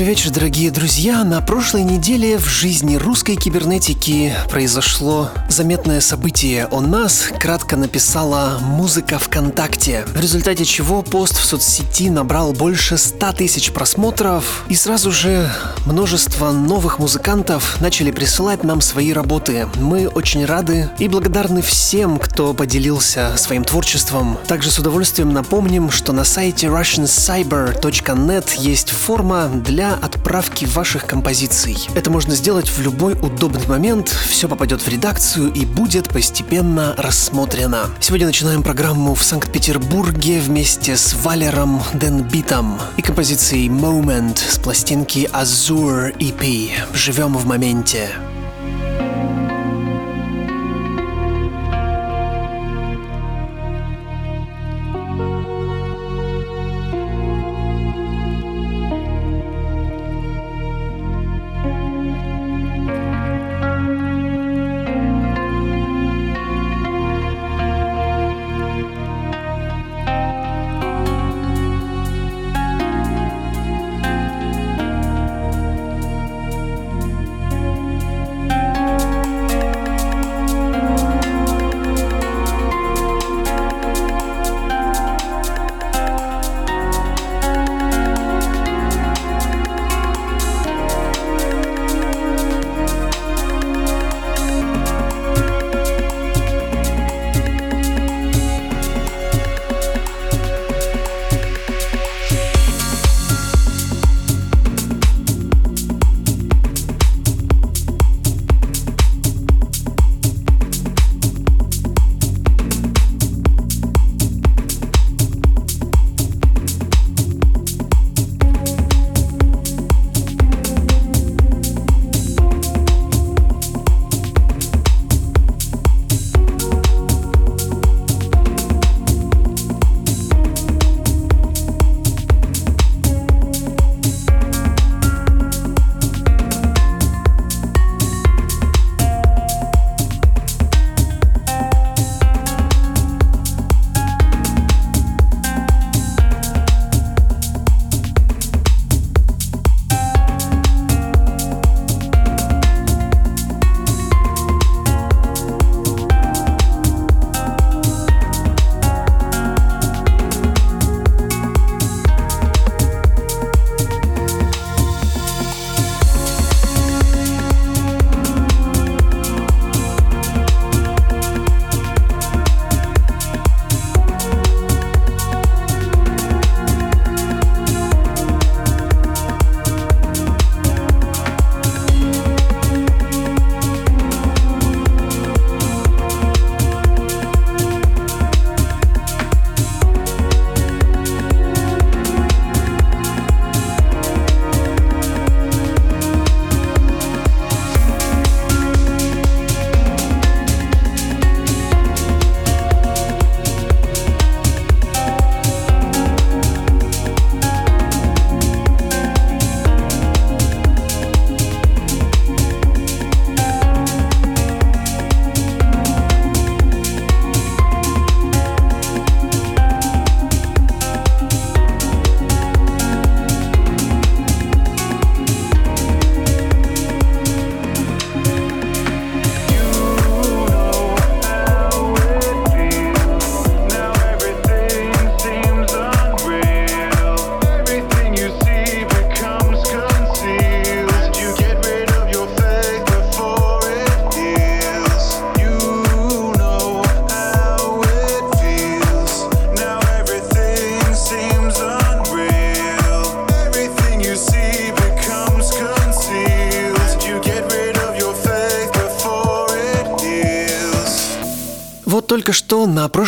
Добрый 0.00 0.14
вечер, 0.14 0.30
дорогие 0.30 0.70
друзья. 0.70 1.22
На 1.24 1.42
прошлой 1.42 1.82
неделе 1.82 2.38
в 2.38 2.46
жизни 2.46 2.96
русской 2.96 3.36
кибернетики 3.36 4.32
произошло 4.48 5.28
заметное 5.50 6.00
событие. 6.00 6.68
О 6.70 6.80
нас 6.80 7.28
кратко 7.38 7.76
написала 7.76 8.56
музыка 8.62 9.18
ВКонтакте, 9.18 10.06
в 10.06 10.18
результате 10.18 10.64
чего 10.64 11.02
пост 11.02 11.36
в 11.36 11.44
соцсети 11.44 12.08
набрал 12.08 12.54
больше 12.54 12.96
100 12.96 13.32
тысяч 13.32 13.72
просмотров, 13.72 14.64
и 14.70 14.74
сразу 14.74 15.12
же 15.12 15.50
множество 15.84 16.50
новых 16.50 16.98
музыкантов 16.98 17.78
начали 17.82 18.10
присылать 18.10 18.64
нам 18.64 18.80
свои 18.80 19.12
работы. 19.12 19.68
Мы 19.74 20.08
очень 20.08 20.46
рады 20.46 20.88
и 20.98 21.08
благодарны 21.08 21.60
всем, 21.60 22.18
кто 22.18 22.54
поделился 22.54 23.36
своим 23.36 23.64
творчеством. 23.64 24.38
Также 24.46 24.70
с 24.70 24.78
удовольствием 24.78 25.34
напомним, 25.34 25.90
что 25.90 26.14
на 26.14 26.24
сайте 26.24 26.68
russiancyber.net 26.68 28.58
есть 28.58 28.88
форма 28.88 29.50
для 29.52 29.89
отправки 29.94 30.64
ваших 30.64 31.06
композиций. 31.06 31.76
Это 31.94 32.10
можно 32.10 32.34
сделать 32.34 32.68
в 32.68 32.80
любой 32.80 33.14
удобный 33.14 33.66
момент, 33.66 34.08
все 34.08 34.48
попадет 34.48 34.80
в 34.80 34.88
редакцию 34.88 35.52
и 35.52 35.64
будет 35.64 36.08
постепенно 36.08 36.94
рассмотрено. 36.96 37.86
Сегодня 38.00 38.26
начинаем 38.26 38.62
программу 38.62 39.14
в 39.14 39.22
Санкт-Петербурге 39.22 40.40
вместе 40.40 40.96
с 40.96 41.14
Валером 41.14 41.82
Денбитом 41.94 42.78
и 42.96 43.02
композицией 43.02 43.68
Moment 43.68 44.38
с 44.38 44.58
пластинки 44.58 45.28
Azure 45.32 46.16
EP. 46.18 46.70
Живем 46.94 47.36
в 47.36 47.46
моменте. 47.46 48.08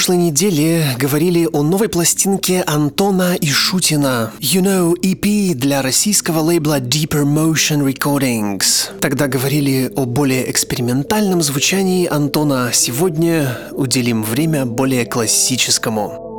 Прошлой 0.02 0.16
неделе 0.16 0.84
говорили 0.98 1.48
о 1.52 1.62
новой 1.62 1.88
пластинке 1.88 2.64
Антона 2.66 3.36
Ишутина 3.40 4.32
You 4.40 4.60
Know 4.60 4.94
EP 5.00 5.54
для 5.54 5.80
российского 5.80 6.40
лейбла 6.40 6.80
Deeper 6.80 7.22
Motion 7.22 7.86
Recordings. 7.86 8.98
Тогда 9.00 9.28
говорили 9.28 9.92
о 9.94 10.04
более 10.04 10.50
экспериментальном 10.50 11.40
звучании 11.40 12.08
Антона. 12.08 12.70
Сегодня 12.72 13.56
уделим 13.70 14.24
время 14.24 14.66
более 14.66 15.06
классическому. 15.06 16.31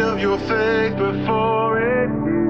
of 0.00 0.20
your 0.20 0.38
faith 0.38 0.96
before 0.96 1.80
it 1.80 2.45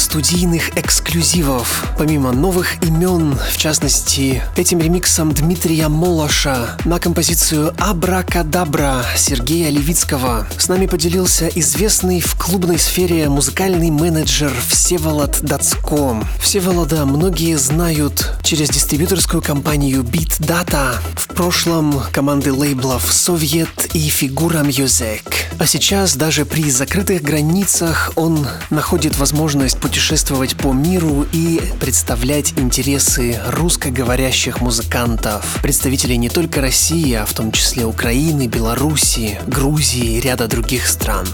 студийных 0.00 0.76
эксклюзивов. 0.76 1.84
Помимо 1.98 2.32
новых 2.32 2.82
имен, 2.82 3.38
в 3.52 3.56
частности, 3.56 4.42
этим 4.56 4.80
ремиксом 4.80 5.32
Дмитрия 5.32 5.88
Молоша 5.88 6.76
на 6.84 6.98
композицию 6.98 7.74
«Абракадабра» 7.78 9.04
Сергея 9.16 9.70
Левицкого 9.70 10.46
с 10.58 10.68
нами 10.68 10.86
поделился 10.86 11.48
известный 11.48 12.20
в 12.20 12.34
клубной 12.34 12.78
сфере 12.78 13.28
музыкальный 13.28 13.90
менеджер 13.90 14.52
Всеволод 14.68 15.40
Дацко. 15.42 16.22
Всеволода 16.40 17.04
многие 17.04 17.56
знают 17.56 18.32
через 18.42 18.70
дистрибьюторскую 18.70 19.42
компанию 19.42 20.02
Beat 20.02 20.40
Data, 20.40 20.94
в 21.14 21.28
прошлом 21.28 22.02
команды 22.12 22.52
лейблов 22.52 23.10
Soviet 23.10 23.90
и 23.92 24.08
Figura 24.08 24.64
Music. 24.66 25.49
А 25.60 25.66
сейчас 25.66 26.16
даже 26.16 26.46
при 26.46 26.70
закрытых 26.70 27.20
границах 27.20 28.12
он 28.16 28.48
находит 28.70 29.18
возможность 29.18 29.78
путешествовать 29.78 30.56
по 30.56 30.72
миру 30.72 31.26
и 31.32 31.60
представлять 31.78 32.54
интересы 32.56 33.38
русскоговорящих 33.46 34.62
музыкантов, 34.62 35.58
представителей 35.60 36.16
не 36.16 36.30
только 36.30 36.62
России, 36.62 37.12
а 37.12 37.26
в 37.26 37.34
том 37.34 37.52
числе 37.52 37.84
Украины, 37.84 38.46
Беларуси, 38.46 39.38
Грузии 39.46 40.16
и 40.16 40.20
ряда 40.22 40.48
других 40.48 40.88
стран. 40.88 41.28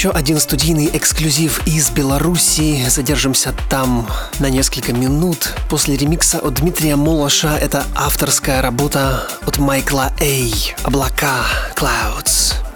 Еще 0.00 0.12
один 0.12 0.40
студийный 0.40 0.88
эксклюзив 0.94 1.60
из 1.66 1.90
Беларуси. 1.90 2.88
Задержимся 2.88 3.54
там 3.68 4.08
на 4.38 4.48
несколько 4.48 4.94
минут. 4.94 5.52
После 5.68 5.94
ремикса 5.94 6.38
от 6.38 6.54
Дмитрия 6.54 6.96
Молоша 6.96 7.58
это 7.60 7.84
авторская 7.94 8.62
работа 8.62 9.28
от 9.44 9.58
Майкла 9.58 10.10
Эй. 10.18 10.74
Облака, 10.84 11.44
Clouds. 11.76 12.69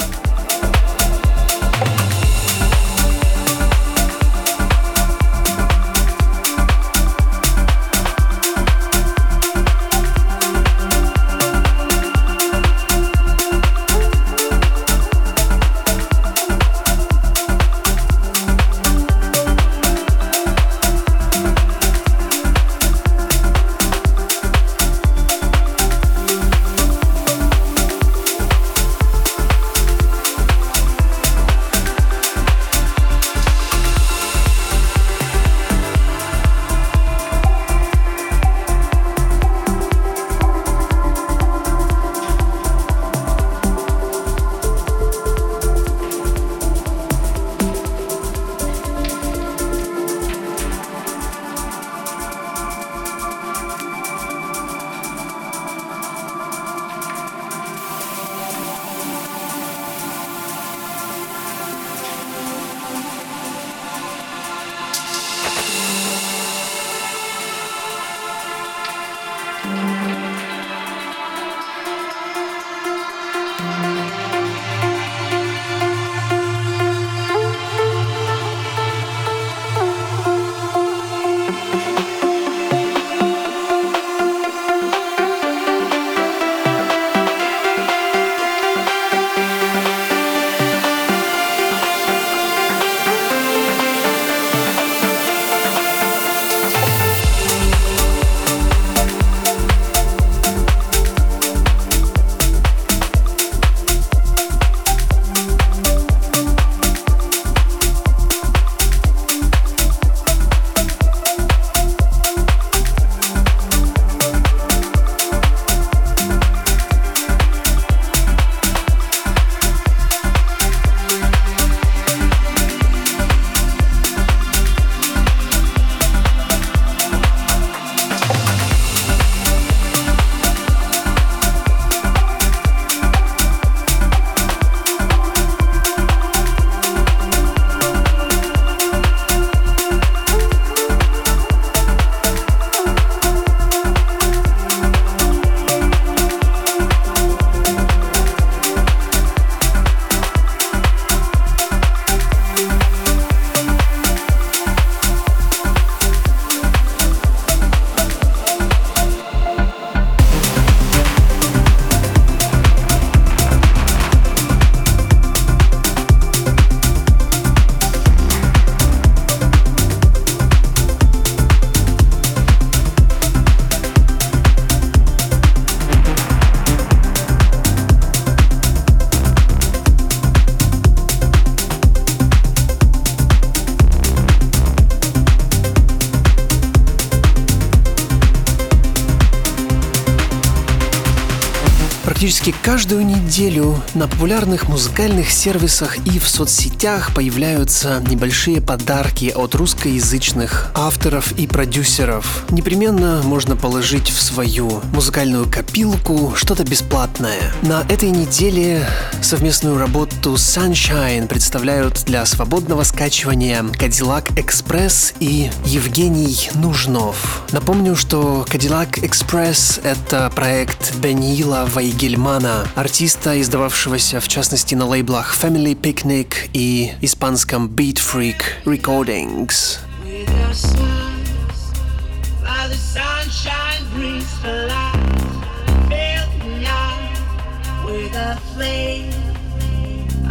Практически 192.44 192.64
каждую 192.66 193.06
неделю 193.06 193.82
на 193.94 194.06
популярных 194.06 194.68
музыкальных 194.68 195.30
сервисах 195.30 195.96
и 196.06 196.18
в 196.18 196.28
соцсетях 196.28 197.14
появляются 197.14 198.04
небольшие 198.06 198.60
подарки 198.60 199.32
от 199.34 199.54
русскоязычных 199.54 200.70
авторов 200.74 201.32
и 201.38 201.46
продюсеров. 201.46 202.44
Непременно 202.50 203.22
можно 203.24 203.56
положить 203.56 204.10
в 204.10 204.20
свою 204.20 204.82
музыкальную 204.92 205.50
копилку 205.50 206.34
что-то 206.36 206.64
бесплатное. 206.64 207.40
На 207.62 207.80
этой 207.88 208.10
неделе 208.10 208.86
совместную 209.22 209.78
работу 209.78 210.34
Sunshine 210.34 211.26
представляют 211.26 212.02
для 212.04 212.26
свободного 212.26 212.82
скачивания 212.82 213.62
Cadillac 213.62 214.34
Express 214.34 215.14
и 215.18 215.50
Евгений 215.64 216.50
Нужнов. 216.54 217.42
Напомню, 217.52 217.96
что 217.96 218.44
Cadillac 218.50 219.00
Express— 219.00 219.80
это 219.84 220.30
проект 220.34 220.94
Бенила 220.96 221.66
Вайгель 221.72 222.18
Гельмана, 222.33 222.67
артиста, 222.73 223.39
издававшегося 223.39 224.19
в 224.19 224.27
частности 224.27 224.73
на 224.73 224.87
лейблах 224.87 225.35
Family 225.39 225.79
Picnic 225.79 226.49
и 226.53 226.93
испанском 227.01 227.67
Beat 227.67 227.97
Freak 227.97 228.41
Recordings. 228.65 229.77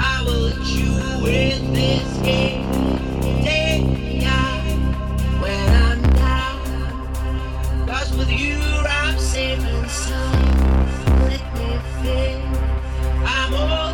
I 0.00 0.22
will 0.24 0.40
let 0.50 0.66
you 0.66 0.90
with 1.22 1.74
this 1.74 2.08
game. 2.24 2.66
Take 3.44 3.84
me 3.84 4.24
out 4.26 4.64
when 5.40 5.68
I'm 5.86 6.02
down. 6.14 7.86
Cause 7.86 8.12
with 8.16 8.30
you 8.30 8.58
I'm 8.84 9.16
safe 9.18 9.60
and 9.60 9.90
sound. 9.90 10.48
I'm 13.25 13.53
all 13.53 13.92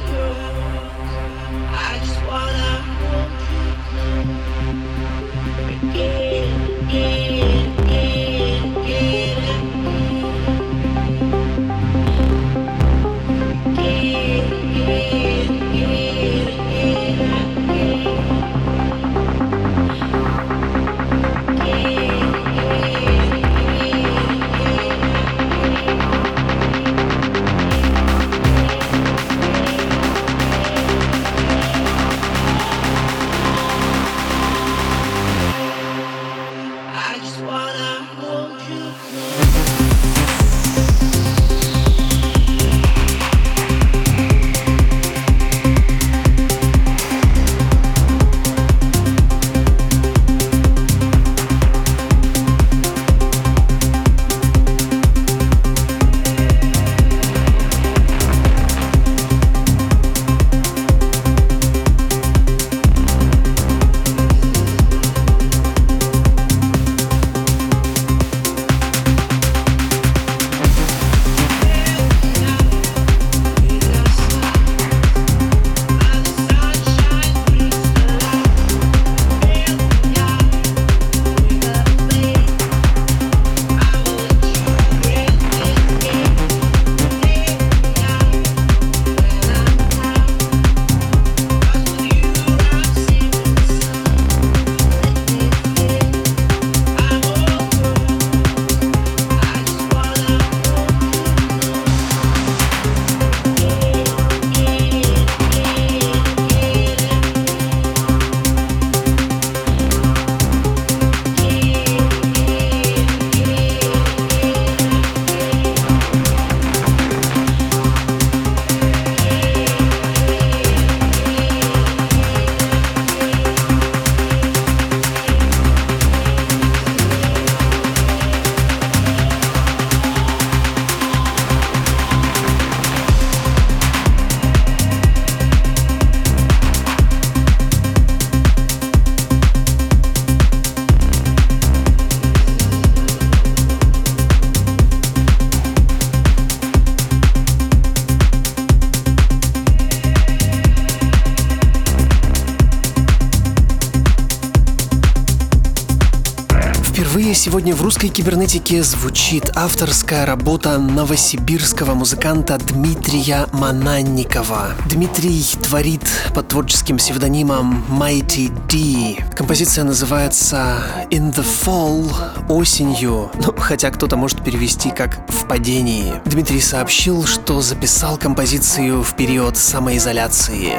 сегодня 157.50 157.74
в 157.74 157.82
русской 157.82 158.10
кибернетике 158.10 158.84
звучит 158.84 159.50
авторская 159.56 160.28
работа 160.28 160.78
новосибирского 160.78 161.96
музыканта 161.96 162.60
Дмитрия 162.60 163.48
Мананникова. 163.54 164.76
Дмитрий 164.88 165.44
творит 165.64 166.04
под 166.36 166.50
творческим 166.50 166.98
псевдонимом 166.98 167.84
Mighty 167.90 168.52
D. 168.68 169.26
Композиция 169.36 169.84
называется 169.84 170.84
In 171.10 171.34
the 171.34 171.44
Fall 171.44 172.14
осенью, 172.50 173.32
ну, 173.44 173.56
хотя 173.58 173.90
кто-то 173.90 174.16
может 174.16 174.44
перевести 174.44 174.92
как 174.92 175.20
«в 175.30 175.48
падении». 175.48 176.22
Дмитрий 176.26 176.62
сообщил, 176.62 177.26
что 177.26 177.62
записал 177.62 178.18
композицию 178.18 179.02
в 179.02 179.16
период 179.16 179.58
самоизоляции. 179.58 180.78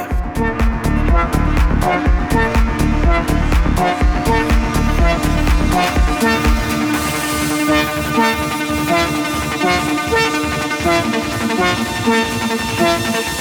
please. 6.21 6.41
Never 6.41 6.50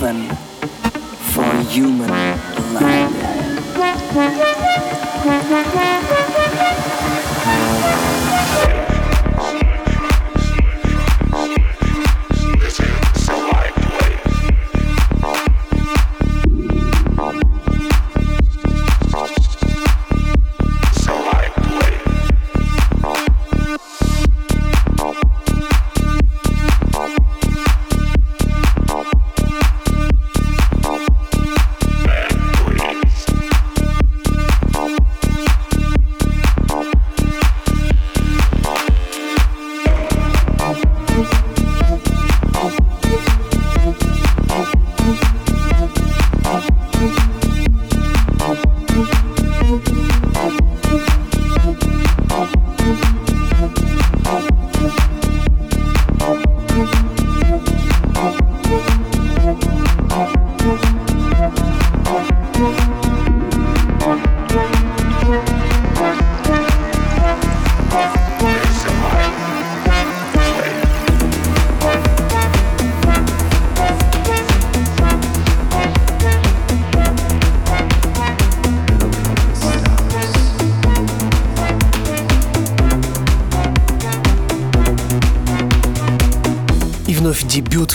heaven 0.00 0.28
for 1.32 1.70
human 1.70 2.38
blood. 2.70 3.08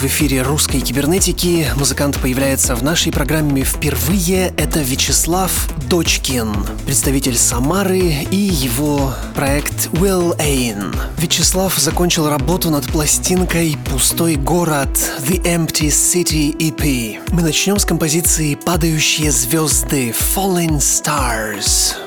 В 0.04 0.08
эфире 0.08 0.42
русской 0.42 0.82
кибернетики. 0.82 1.66
Музыкант 1.78 2.20
появляется 2.20 2.76
в 2.76 2.84
нашей 2.84 3.14
программе 3.14 3.64
впервые. 3.64 4.54
Это 4.58 4.82
Вячеслав 4.82 5.70
Дочкин, 5.90 6.54
представитель 6.86 7.38
Самары 7.38 8.02
и 8.30 8.36
его 8.36 9.14
проект 9.34 9.88
Will 9.94 10.38
Ain. 10.40 10.94
Вячеслав 11.18 11.78
закончил 11.78 12.28
работу 12.28 12.70
над 12.70 12.86
пластинкой 12.88 13.78
«Пустой 13.90 14.36
город» 14.36 14.90
The 15.20 15.42
Empty 15.44 15.88
City 15.88 16.54
EP. 16.58 17.22
Мы 17.32 17.42
начнем 17.42 17.80
с 17.80 17.86
композиции 17.86 18.56
«Падающие 18.56 19.32
звезды» 19.32 20.10
Falling 20.36 20.80
Stars. 20.80 22.03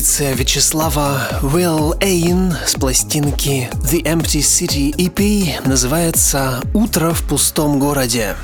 Композиция 0.00 0.32
Вячеслава 0.32 1.28
Will 1.42 1.98
Ain 2.00 2.54
с 2.66 2.72
пластинки 2.72 3.68
The 3.82 4.02
Empty 4.04 4.40
City 4.40 4.94
EP 4.96 5.68
называется 5.68 6.62
«Утро 6.72 7.12
в 7.12 7.22
пустом 7.24 7.78
городе». 7.78 8.34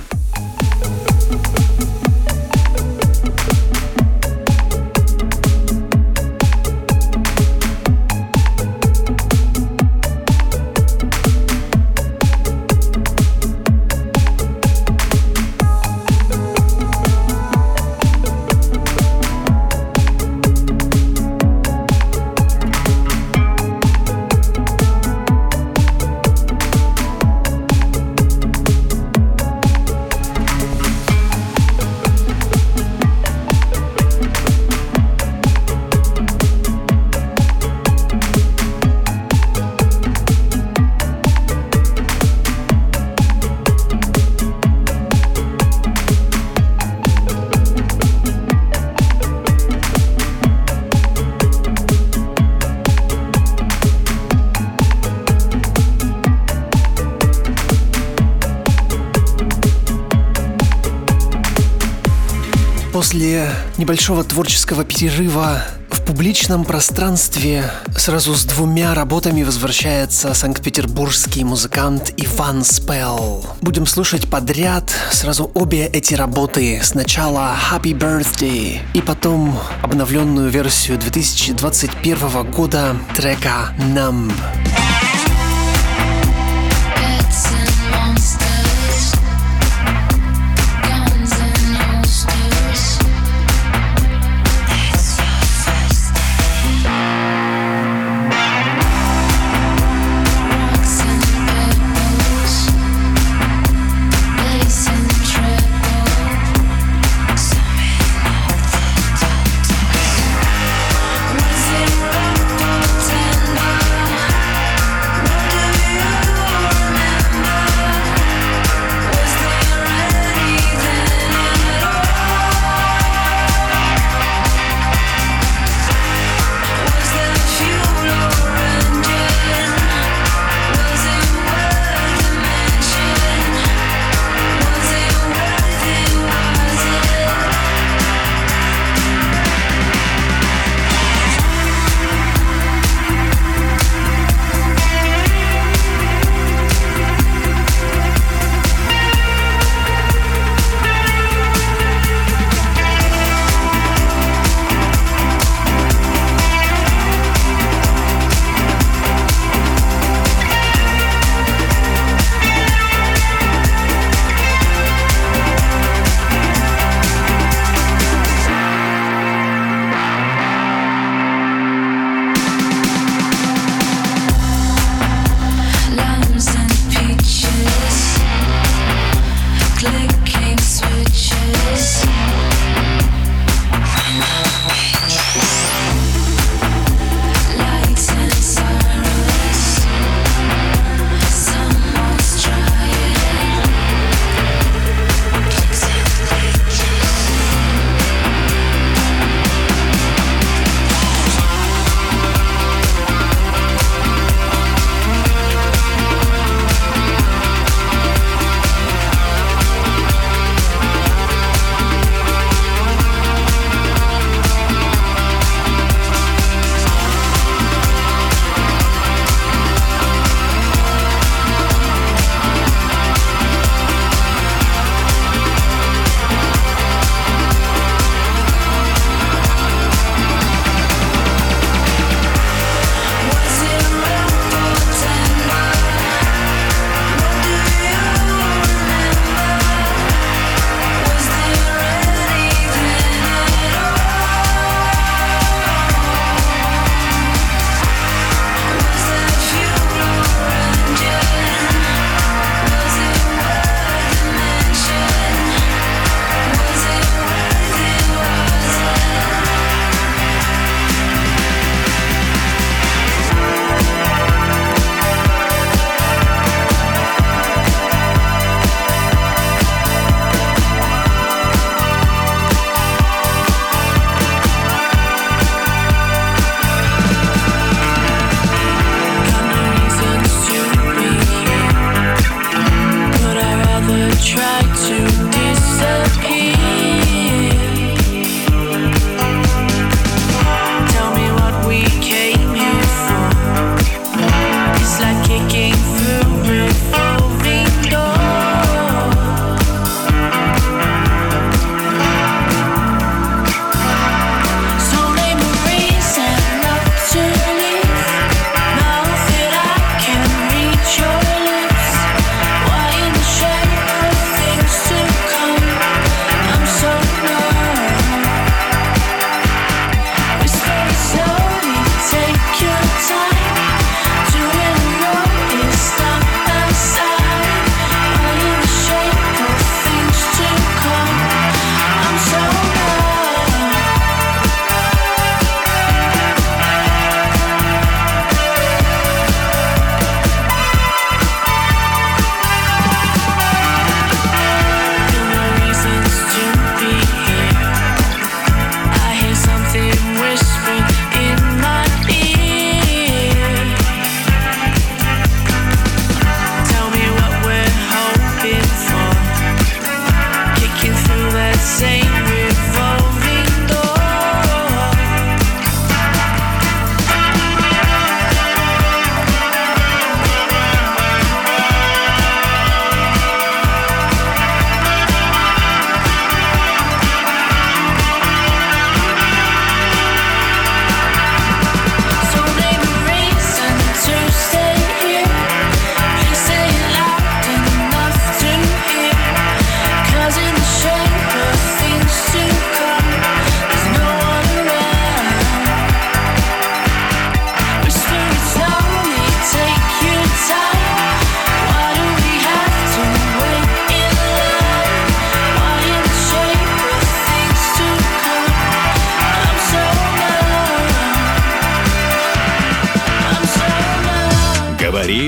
Небольшого 63.78 64.24
творческого 64.24 64.84
перерыва 64.84 65.62
в 65.90 66.02
публичном 66.02 66.64
пространстве 66.64 67.70
сразу 67.96 68.34
с 68.34 68.44
двумя 68.44 68.94
работами 68.94 69.42
возвращается 69.42 70.34
санкт-петербургский 70.34 71.44
музыкант 71.44 72.12
Иван 72.16 72.64
Спелл. 72.64 73.44
Будем 73.60 73.86
слушать 73.86 74.28
подряд 74.30 74.92
сразу 75.12 75.50
обе 75.54 75.86
эти 75.86 76.14
работы. 76.14 76.80
Сначала 76.82 77.56
Happy 77.70 77.92
Birthday 77.92 78.80
и 78.94 79.00
потом 79.00 79.58
обновленную 79.82 80.48
версию 80.50 80.98
2021 80.98 82.50
года 82.50 82.96
трека 83.14 83.74
Numb. 83.78 84.32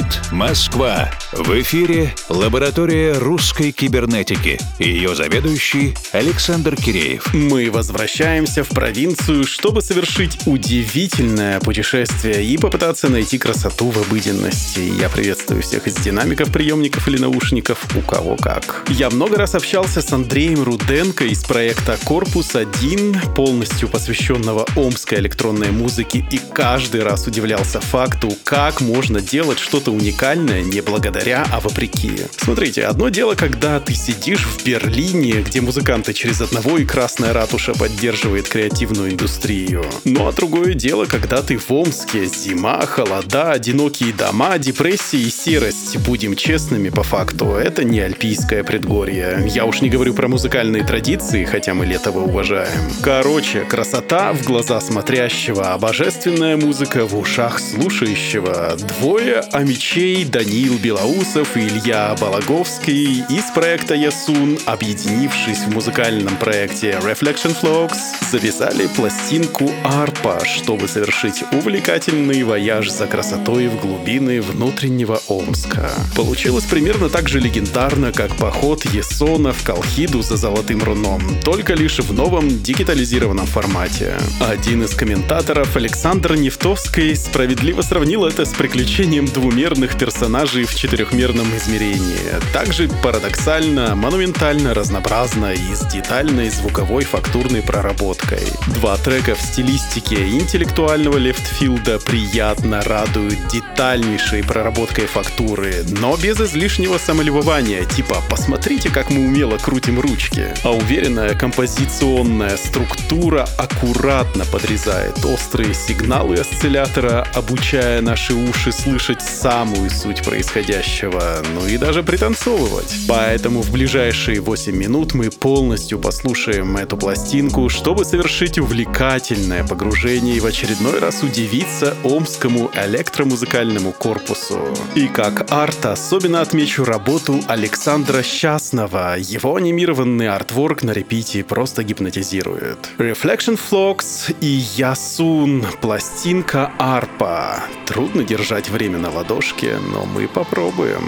Город 0.09 0.33
Москва. 0.33 1.11
В 1.33 1.61
эфире 1.61 2.15
лаборатория 2.29 3.13
русской 3.19 3.73
кибернетики. 3.73 4.59
Ее 4.79 5.15
заведующий 5.15 5.95
Александр 6.13 6.77
Киреев. 6.77 7.35
Мы 7.35 7.71
возвращаемся 7.71 8.65
в 8.65 8.69
провинцию, 8.69 9.45
чтобы 9.45 9.83
совершить 9.83 10.39
удивительное 10.47 11.61
путешествие 11.61 12.45
и 12.45 12.57
попытаться 12.57 13.09
найти 13.09 13.39
красоту 13.39 13.91
в 13.91 13.99
обыденности. 13.99 14.81
Я 14.81 15.11
приветствую 15.11 15.63
всех 15.63 15.87
из 15.87 15.97
динамиков, 15.97 16.51
приемников 16.51 17.07
или 17.09 17.19
наушников, 17.19 17.85
у 17.95 18.01
кого 18.01 18.37
как. 18.37 18.87
Я 18.89 19.11
много 19.11 19.37
раз 19.37 19.55
общался 19.55 20.01
с 20.01 20.13
Андреем 20.13 20.63
Руденко 20.63 21.25
из 21.25 21.45
проекта 21.45 21.99
«Корпус-1», 22.05 23.35
полностью 23.35 23.89
посвященного 23.89 24.65
омской 24.75 25.19
электронной 25.19 25.71
музыке, 25.71 26.25
и 26.31 26.41
каждый 26.55 27.03
раз 27.03 27.27
удивлялся 27.27 27.81
факту, 27.81 28.33
как 28.45 28.81
можно 28.81 29.21
делать 29.21 29.59
что-то 29.59 29.98
уникальное 29.99 30.63
не 30.63 30.81
благодаря, 30.81 31.47
а 31.53 31.61
вопреки. 31.61 32.13
Смотрите, 32.37 32.85
одно 32.85 33.09
дело, 33.09 33.35
когда 33.35 33.81
ты 33.81 33.95
сидишь 33.95 34.47
в 34.47 34.65
Берлине, 34.65 35.43
где 35.43 35.61
музыканты 35.61 36.13
через 36.13 36.41
одного 36.41 36.79
и 36.79 36.85
Красная 36.85 37.33
Ратуша 37.33 37.75
поддерживает 37.75 38.49
креативную 38.49 39.13
индустрию. 39.13 39.85
Ну 40.05 40.27
а 40.27 40.33
другое 40.33 40.75
дело, 40.75 41.07
когда 41.07 41.43
ты 41.43 41.59
в 41.59 41.71
Омске, 41.71 42.27
зима, 42.27 42.85
холода, 42.87 43.53
одинокие 43.53 44.13
дома, 44.13 44.59
депрессия 44.59 45.19
и 45.19 45.31
серость. 45.31 45.97
Будем 45.99 46.37
честными, 46.37 46.89
по 46.89 47.03
факту, 47.03 47.55
это 47.55 47.85
не 47.85 48.01
альпийское 48.01 48.63
предгорье. 48.65 49.45
Я 49.49 49.65
уж 49.65 49.81
не 49.81 49.91
говорю 49.91 50.15
про 50.15 50.29
музыкальные 50.29 50.85
традиции, 50.85 51.45
хотя 51.45 51.75
мы 51.75 51.87
летово 51.87 52.21
уважаем. 52.21 52.69
Короче, 53.03 53.61
красота 53.61 54.33
в 54.33 54.45
глаза 54.45 54.81
смотрящего, 54.81 55.75
а 55.75 55.79
божественная 55.79 56.57
музыка 56.57 57.07
в 57.07 57.19
ушах 57.19 57.59
слушающего. 57.59 58.77
Двое 58.99 59.43
амичей 59.89 60.25
Даниил 60.25 60.79
Белоусов 60.79 61.57
и 61.57 61.61
Илья 61.61 62.15
Балаговский 62.21 63.23
из 63.31 63.45
проекта 63.55 63.95
Ясун, 63.95 64.59
объединившись 64.67 65.61
в 65.61 65.73
музыкальном 65.73 66.37
проекте 66.37 66.99
Reflection 67.03 67.57
Flux, 67.61 67.93
записали 68.31 68.87
пластинку 68.97 69.71
Арпа, 69.85 70.45
чтобы 70.45 70.89
совершить 70.89 71.43
увлекательный 71.53 72.43
вояж 72.43 72.91
за 72.91 73.07
красотой 73.07 73.69
в 73.69 73.81
глубины 73.81 74.43
внутреннего 74.43 75.21
Омска. 75.29 75.91
Получилось 76.15 76.65
примерно 76.65 77.09
так 77.09 77.29
же 77.29 77.41
легендарно, 77.41 78.13
как 78.13 78.37
поход 78.37 78.85
Есона 78.85 79.53
в 79.53 79.63
Колхиду 79.65 80.23
за 80.23 80.37
Золотым 80.37 80.83
Руном, 80.83 81.23
только 81.43 81.75
лишь 81.75 81.99
в 81.99 82.13
новом 82.13 82.63
дигитализированном 82.63 83.47
формате. 83.47 84.19
Один 84.41 84.83
из 84.83 84.95
комментаторов, 84.95 85.77
Александр 85.77 86.35
Нефтовский, 86.35 87.17
справедливо 87.17 87.81
сравнил 87.83 88.27
это 88.27 88.45
с 88.45 88.53
приключением 88.53 89.27
двумерных 89.69 89.99
персонажей 89.99 90.65
в 90.65 90.75
четырехмерном 90.75 91.47
измерении. 91.57 92.19
Также 92.55 92.89
парадоксально, 93.03 93.95
монументально, 93.95 94.73
разнообразно 94.73 95.53
и 95.53 95.75
с 95.75 95.85
детальной 95.93 96.49
звуковой 96.49 97.05
фактурной 97.05 97.61
проработкой. 97.61 98.41
Два 98.69 98.97
трека 98.97 99.35
в 99.35 99.43
стилистике 99.43 100.27
интеллектуального 100.27 101.19
лефтфилда 101.19 101.99
приятно 101.99 102.81
радуют 102.83 103.37
детальнейшей 103.49 104.43
проработкой 104.43 105.05
фактуры, 105.07 105.85
но 106.01 106.17
без 106.17 106.41
излишнего 106.41 106.97
самолюбования, 106.97 107.85
типа 107.85 108.23
«посмотрите, 108.31 108.89
как 108.89 109.11
мы 109.11 109.27
умело 109.27 109.59
крутим 109.59 110.01
ручки». 110.01 110.47
А 110.65 110.71
уверенная 110.71 111.35
композиционная 111.35 112.57
структура 112.57 113.47
аккуратно 113.59 114.47
подрезает 114.47 115.23
острые 115.27 115.75
сигналы 115.75 116.37
осциллятора, 116.37 117.27
обучая 117.35 118.01
наши 118.01 118.33
уши 118.33 118.73
слышать 118.73 119.21
самую 119.59 119.91
суть 119.91 120.23
происходящего, 120.23 121.43
ну 121.53 121.67
и 121.67 121.79
даже 121.79 122.05
пританцовывать. 122.05 122.95
Поэтому 123.09 123.61
в 123.61 123.73
ближайшие 123.73 124.41
8 124.41 124.73
минут 124.73 125.15
мы 125.15 125.31
полностью 125.31 125.99
послушаем 125.99 126.77
эту 126.77 126.97
пластинку, 126.97 127.69
чтобы 127.69 128.05
совершить 128.05 128.57
увлекательное 128.59 129.65
погружение 129.65 130.37
и 130.37 130.41
в 130.41 130.47
очередной 130.47 131.01
раз 131.01 131.25
удивиться 131.25 131.97
омскому 132.05 132.71
электромузыкальному 132.73 133.91
корпусу. 133.91 134.61
И 134.95 135.09
как 135.09 135.51
арт 135.51 135.87
особенно 135.87 136.41
отмечу 136.41 136.85
работу 136.85 137.41
Александра 137.49 138.23
Счастного. 138.23 139.17
Его 139.19 139.57
анимированный 139.57 140.29
артворк 140.29 140.85
на 140.85 140.93
репите 140.93 141.43
просто 141.43 141.83
гипнотизирует. 141.83 142.91
Reflection 142.99 143.59
Flux 143.59 144.33
и 144.41 144.63
Ясун. 144.77 145.67
Пластинка 145.81 146.71
арпа. 146.79 147.65
Трудно 147.87 148.23
держать 148.23 148.69
время 148.69 148.99
на 148.99 149.11
ладошке, 149.49 149.79
но 149.93 150.05
мы 150.05 150.29
попробуем. 150.29 151.03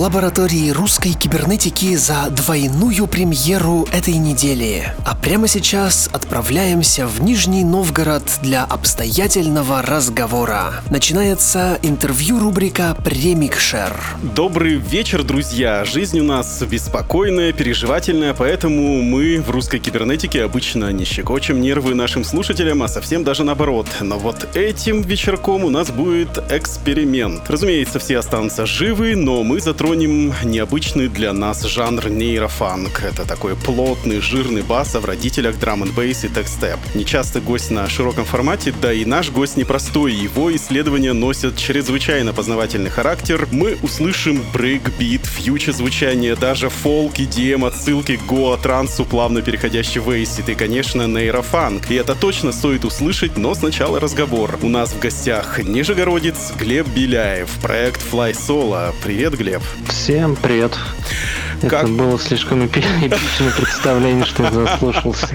Лаборатории 0.00 0.70
русской 0.70 1.12
кибернетики 1.12 1.94
за 1.94 2.30
двойную 2.30 3.06
премьеру 3.06 3.86
этой 3.92 4.14
недели. 4.14 4.94
А 5.04 5.14
прямо 5.14 5.46
сейчас 5.46 6.08
отправляемся 6.10 7.06
в 7.06 7.20
Нижний 7.22 7.64
Новгород 7.64 8.22
для 8.40 8.64
обстоятельного 8.64 9.82
разговора. 9.82 10.72
Начинается 10.88 11.78
интервью-рубрика 11.82 12.96
«Премикшер». 13.04 13.92
Добрый 14.22 14.76
вечер, 14.76 15.22
друзья! 15.22 15.84
Жизнь 15.84 16.18
у 16.18 16.24
нас 16.24 16.62
беспокойная, 16.62 17.52
переживательная, 17.52 18.32
поэтому 18.32 19.02
мы 19.02 19.42
в 19.42 19.50
русской 19.50 19.80
кибернетике 19.80 20.44
обычно 20.44 20.90
не 20.92 21.04
щекочем 21.04 21.60
нервы 21.60 21.94
нашим 21.94 22.24
слушателям, 22.24 22.82
а 22.82 22.88
совсем 22.88 23.22
даже 23.22 23.44
наоборот. 23.44 23.86
Но 24.00 24.18
вот 24.18 24.56
этим 24.56 25.02
вечерком 25.02 25.64
у 25.64 25.68
нас 25.68 25.90
будет 25.90 26.38
эксперимент. 26.50 27.42
Разумеется, 27.50 27.98
все 27.98 28.16
останутся 28.16 28.64
живы, 28.64 29.14
но 29.14 29.42
мы 29.42 29.60
затронем 29.60 29.89
необычный 29.94 31.08
для 31.08 31.32
нас 31.32 31.62
жанр 31.62 32.08
нейрофанк. 32.08 33.02
Это 33.02 33.26
такой 33.26 33.56
плотный, 33.56 34.20
жирный 34.20 34.62
бас 34.62 34.94
в 34.94 35.04
родителях 35.04 35.58
драм 35.58 35.82
н 35.82 35.90
бейс 35.90 36.24
и 36.24 36.28
текстеп. 36.28 36.78
Нечасто 36.94 37.40
гость 37.40 37.70
на 37.70 37.88
широком 37.88 38.24
формате, 38.24 38.72
да 38.80 38.92
и 38.92 39.04
наш 39.04 39.30
гость 39.30 39.56
непростой. 39.56 40.12
Его 40.12 40.54
исследования 40.54 41.12
носят 41.12 41.56
чрезвычайно 41.56 42.32
познавательный 42.32 42.90
характер. 42.90 43.48
Мы 43.50 43.78
услышим 43.82 44.42
брейкбит, 44.52 45.26
future 45.26 45.72
звучание, 45.72 46.36
даже 46.36 46.68
фолк, 46.68 47.18
EDM, 47.18 47.66
отсылки 47.66 48.16
к 48.16 48.26
гоа-трансу, 48.26 49.04
плавно 49.04 49.42
переходящий 49.42 50.00
в 50.00 50.10
acid 50.10 50.48
и, 50.48 50.54
конечно, 50.54 51.06
нейрофанк. 51.06 51.90
И 51.90 51.94
это 51.94 52.14
точно 52.14 52.52
стоит 52.52 52.84
услышать, 52.84 53.36
но 53.36 53.54
сначала 53.54 54.00
разговор. 54.00 54.58
У 54.62 54.68
нас 54.68 54.92
в 54.92 55.00
гостях 55.00 55.58
нижегородец 55.62 56.52
Глеб 56.58 56.86
Беляев, 56.88 57.50
проект 57.62 58.00
Fly 58.10 58.32
Solo. 58.32 58.94
Привет, 59.02 59.34
Глеб. 59.34 59.62
Всем 59.88 60.36
привет. 60.36 60.76
Как- 61.68 61.84
Это 61.84 61.92
было 61.92 62.18
слишком 62.18 62.62
эпи- 62.64 62.80
эпичное 63.02 63.50
представление, 63.56 64.24
что 64.24 64.42
я 64.44 64.50
заслушался. 64.50 65.28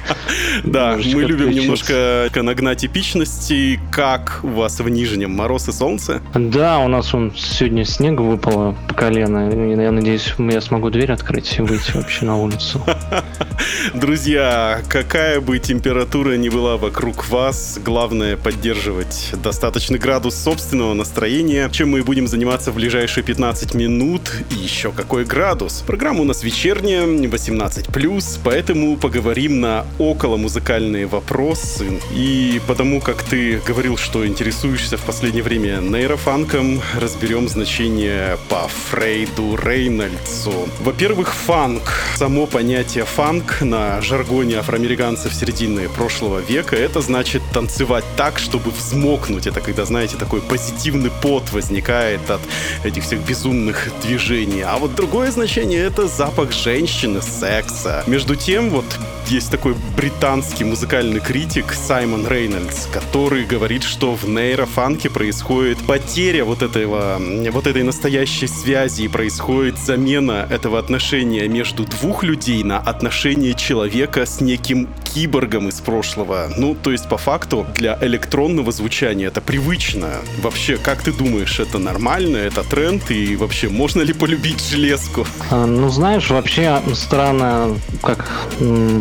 Да, 0.64 0.98
мы 0.98 1.24
любим 1.24 1.52
немножко 1.52 2.30
нагнать 2.36 2.84
эпичности. 2.86 3.80
Как 3.92 4.40
у 4.44 4.48
вас 4.50 4.80
в 4.80 4.90
Нижнем? 4.90 5.32
Мороз 5.32 5.68
и 5.68 5.72
солнце? 5.72 6.22
Да, 6.34 6.80
у 6.80 6.88
нас 6.88 7.14
он 7.14 7.34
сегодня 7.36 7.86
снега 7.86 8.22
выпало 8.22 8.76
по 8.88 8.94
колено. 8.94 9.50
Я 9.82 9.92
надеюсь, 9.92 10.34
я 10.38 10.62
смогу 10.62 10.90
дверь 10.90 11.12
открыть 11.12 11.56
и 11.58 11.62
выйти 11.62 11.92
вообще 11.96 12.26
на 12.26 12.38
улицу. 12.38 12.82
Друзья, 13.94 14.82
какая 14.90 15.40
бы 15.40 15.60
температура 15.60 16.36
ни 16.38 16.50
была 16.50 16.78
вокруг 16.78 17.30
вас, 17.30 17.80
главное 17.84 18.38
поддерживать 18.38 19.32
достаточный 19.42 20.00
градус 20.00 20.36
собственного 20.36 20.94
настроения, 20.94 21.70
чем 21.72 21.92
мы 21.92 22.00
и 22.00 22.02
будем 22.02 22.28
заниматься 22.28 22.72
в 22.72 22.76
ближайшие 22.76 23.24
15 23.24 23.74
минут. 23.74 24.22
И 24.52 24.56
еще 24.56 24.92
какой 24.92 25.26
градус? 25.26 25.84
Программа 25.86 26.15
у 26.20 26.24
нас 26.24 26.44
вечерняя, 26.44 27.06
18+, 27.06 28.40
поэтому 28.44 28.98
поговорим 28.98 29.60
на 29.60 29.86
около 30.00 30.38
музыкальные 30.38 31.06
вопросы. 31.08 32.00
И 32.14 32.62
потому 32.68 33.02
как 33.02 33.24
ты 33.24 33.60
говорил, 33.68 33.98
что 33.98 34.26
интересуешься 34.26 34.98
в 34.98 35.02
последнее 35.02 35.44
время 35.44 35.80
нейрофанком, 35.82 36.82
разберем 37.00 37.50
значение 37.50 38.38
по 38.50 38.68
Фрейду 38.90 39.58
Рейнольдсу. 39.58 40.54
Во-первых, 40.82 41.34
фанк. 41.34 41.84
Само 42.16 42.46
понятие 42.46 43.06
фанк 43.06 43.62
на 43.62 44.02
жаргоне 44.02 44.58
афроамериканцев 44.58 45.34
середины 45.34 45.90
прошлого 45.90 46.40
века 46.40 46.76
это 46.76 47.02
значит 47.02 47.42
танцевать 47.54 48.06
так, 48.16 48.40
чтобы 48.40 48.72
взмокнуть. 48.72 49.48
Это 49.48 49.60
когда, 49.60 49.86
знаете, 49.86 50.16
такой 50.18 50.42
позитивный 50.42 51.12
пот 51.22 51.52
возникает 51.52 52.30
от 52.30 52.42
этих 52.84 53.04
всех 53.04 53.20
безумных 53.20 53.90
движений. 54.02 54.62
А 54.62 54.78
вот 54.78 54.96
другое 54.96 55.32
значение 55.32 55.82
это 55.82 56.05
запах 56.08 56.52
женщины, 56.52 57.22
секса. 57.22 58.04
Между 58.08 58.36
тем, 58.36 58.70
вот 58.70 58.86
есть 59.28 59.50
такой 59.50 59.76
британский 59.98 60.64
музыкальный 60.64 61.20
критик 61.20 61.74
Саймон 61.74 62.28
Рейнольдс, 62.28 62.88
который 62.88 63.44
говорит, 63.44 63.84
что 63.84 64.14
в 64.14 64.30
нейрофанке 64.30 65.10
происходит 65.10 65.80
потеря 65.80 66.46
вот 66.46 66.62
этого, 66.62 67.20
вот 67.52 67.68
этой 67.68 67.84
настоящей 67.84 68.48
связи 68.48 69.04
и 69.04 69.08
происходит 69.08 69.80
замена 69.80 70.48
этого 70.50 70.78
отношения 70.78 71.48
между 71.48 71.86
двух 71.86 72.24
людей 72.24 72.64
на 72.64 72.78
отношение 72.78 73.56
человека 73.56 74.26
с 74.26 74.42
неким 74.42 74.88
киборгом 75.04 75.70
из 75.70 75.80
прошлого. 75.80 76.52
Ну, 76.56 76.76
то 76.76 76.92
есть, 76.92 77.10
по 77.10 77.18
факту, 77.18 77.66
для 77.76 77.98
электронного 78.02 78.72
звучания 78.72 79.28
это 79.28 79.42
привычно. 79.42 80.16
Вообще, 80.42 80.78
как 80.78 81.02
ты 81.02 81.12
думаешь, 81.12 81.60
это 81.60 81.80
нормально, 81.80 82.38
это 82.38 82.64
тренд, 82.64 83.10
и 83.10 83.36
вообще, 83.36 83.70
можно 83.70 84.02
ли 84.02 84.14
полюбить 84.14 84.62
железку? 84.70 85.26
А, 85.50 85.66
Ну, 85.66 85.90
знаешь, 85.96 86.30
вообще 86.30 86.80
странно, 86.94 87.76
как 88.04 88.30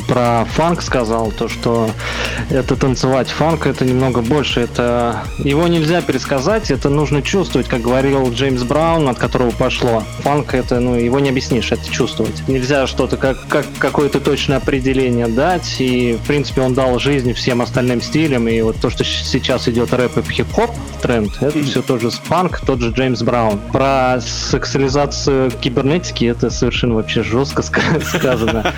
про 0.09 0.47
фанк 0.47 0.81
сказал, 0.81 1.33
то, 1.33 1.49
что 1.49 1.91
это 2.51 2.77
танцевать 2.77 3.29
фанк, 3.29 3.67
это 3.67 3.85
немного 3.85 4.23
больше. 4.23 4.61
Это 4.61 5.25
его 5.39 5.67
нельзя 5.69 6.01
пересказать, 6.03 6.71
это 6.71 6.89
нужно 6.89 7.21
чувствовать, 7.21 7.69
как 7.69 7.83
говорил 7.83 8.31
Джеймс 8.31 8.63
Браун, 8.63 9.09
от 9.09 9.19
которого 9.19 9.51
пошло. 9.51 10.05
Фанк 10.21 10.55
это, 10.55 10.81
ну, 10.81 10.95
его 10.95 11.19
не 11.19 11.31
объяснишь, 11.31 11.73
это 11.73 11.91
чувствовать. 11.91 12.47
Нельзя 12.49 12.87
что-то, 12.87 13.17
как, 13.17 13.47
как 13.49 13.67
какое-то 13.79 14.21
точное 14.21 14.59
определение 14.59 15.27
дать, 15.27 15.81
и, 15.81 16.15
в 16.23 16.27
принципе, 16.27 16.63
он 16.63 16.75
дал 16.75 16.99
жизнь 16.99 17.33
всем 17.33 17.61
остальным 17.61 18.01
стилям, 18.01 18.47
и 18.49 18.61
вот 18.63 18.77
то, 18.77 18.89
что 18.89 19.03
сейчас 19.05 19.69
идет 19.69 19.93
рэп 19.93 20.19
и 20.19 20.23
хип-хоп 20.33 20.71
тренд, 21.03 21.37
это 21.41 21.63
все 21.65 21.83
тот 21.83 22.01
же 22.01 22.11
фанк, 22.11 22.61
тот 22.61 22.81
же 22.81 22.91
Джеймс 22.91 23.23
Браун. 23.23 23.59
Про 23.73 24.21
сексуализацию 24.21 25.51
кибернетики 25.51 26.25
это 26.25 26.51
совершенно 26.51 26.84
вообще 26.93 27.23
жестко 27.23 27.63
ска- 27.63 28.03
сказано. 28.19 28.73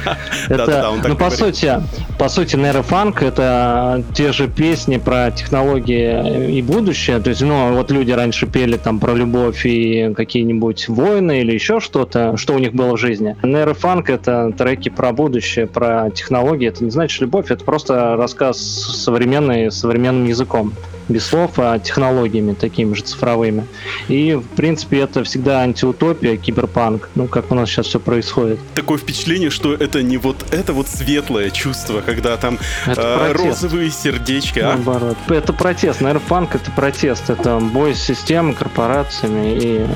Это, 0.49 0.93
ну, 1.07 1.17
по 1.17 1.31
сути, 1.31 1.81
по 2.19 2.29
сути, 2.29 2.57
нейрофанк 2.57 3.23
это 3.23 4.05
те 4.15 4.33
же 4.33 4.49
песни 4.49 4.99
про 4.99 5.31
технологии 5.31 6.57
и 6.57 6.63
будущее. 6.63 7.19
То 7.21 7.31
есть, 7.31 7.43
ну, 7.43 7.75
вот 7.75 7.91
люди 7.91 8.13
раньше 8.13 8.47
пели 8.47 8.77
там 8.77 9.01
про 9.01 9.15
любовь 9.15 9.67
и 9.67 10.13
какие-нибудь 10.15 10.89
войны 10.89 11.41
или 11.41 11.53
еще 11.53 11.81
что-то, 11.81 12.37
что 12.37 12.55
у 12.55 12.59
них 12.59 12.75
было 12.75 12.97
в 12.97 13.01
жизни. 13.01 13.37
Нейрофанк 13.43 14.11
это 14.11 14.53
треки 14.57 14.89
про 14.89 15.13
будущее, 15.13 15.67
про 15.67 16.11
технологии. 16.11 16.69
Это 16.69 16.85
не 16.85 16.91
значит 16.91 17.21
любовь, 17.21 17.51
это 17.51 17.65
просто 17.65 18.17
рассказ 18.17 18.59
современный, 18.59 19.71
современным 19.71 20.27
языком. 20.27 20.73
Без 21.09 21.25
слов, 21.27 21.53
а 21.59 21.79
технологиями 21.79 22.55
такими 22.55 22.95
же 22.95 23.03
цифровыми. 23.03 23.67
И, 24.09 24.35
в 24.35 24.47
принципе, 24.57 25.01
это 25.01 25.23
всегда 25.25 25.61
антиутопия, 25.61 26.37
киберпанк. 26.37 27.09
Ну, 27.15 27.29
как 27.29 27.51
у 27.53 27.55
нас 27.55 27.69
сейчас 27.69 27.87
все 27.87 28.01
происходит. 28.01 28.59
Такое 28.75 28.99
впечатление, 28.99 29.51
что 29.51 29.73
это 29.75 30.03
не 30.03 30.17
вот 30.17 30.37
это 30.51 30.73
вот 30.73 30.89
светлое 30.89 31.51
чувство, 31.51 32.01
когда 32.01 32.37
там 32.37 32.59
Это 32.87 33.01
э, 33.01 33.31
протест. 33.33 33.63
розовые 33.63 33.91
сердечки, 33.91 34.59
а? 34.61 34.75
Наоборот. 34.75 35.17
Это 35.29 35.53
протест. 35.53 36.01
Нейрофанк 36.01 36.55
это 36.55 36.71
протест. 36.73 37.31
Это 37.31 37.59
бой 37.59 37.95
с 37.95 38.03
системой, 38.03 38.55
корпорациями 38.55 39.59
и 39.59 39.87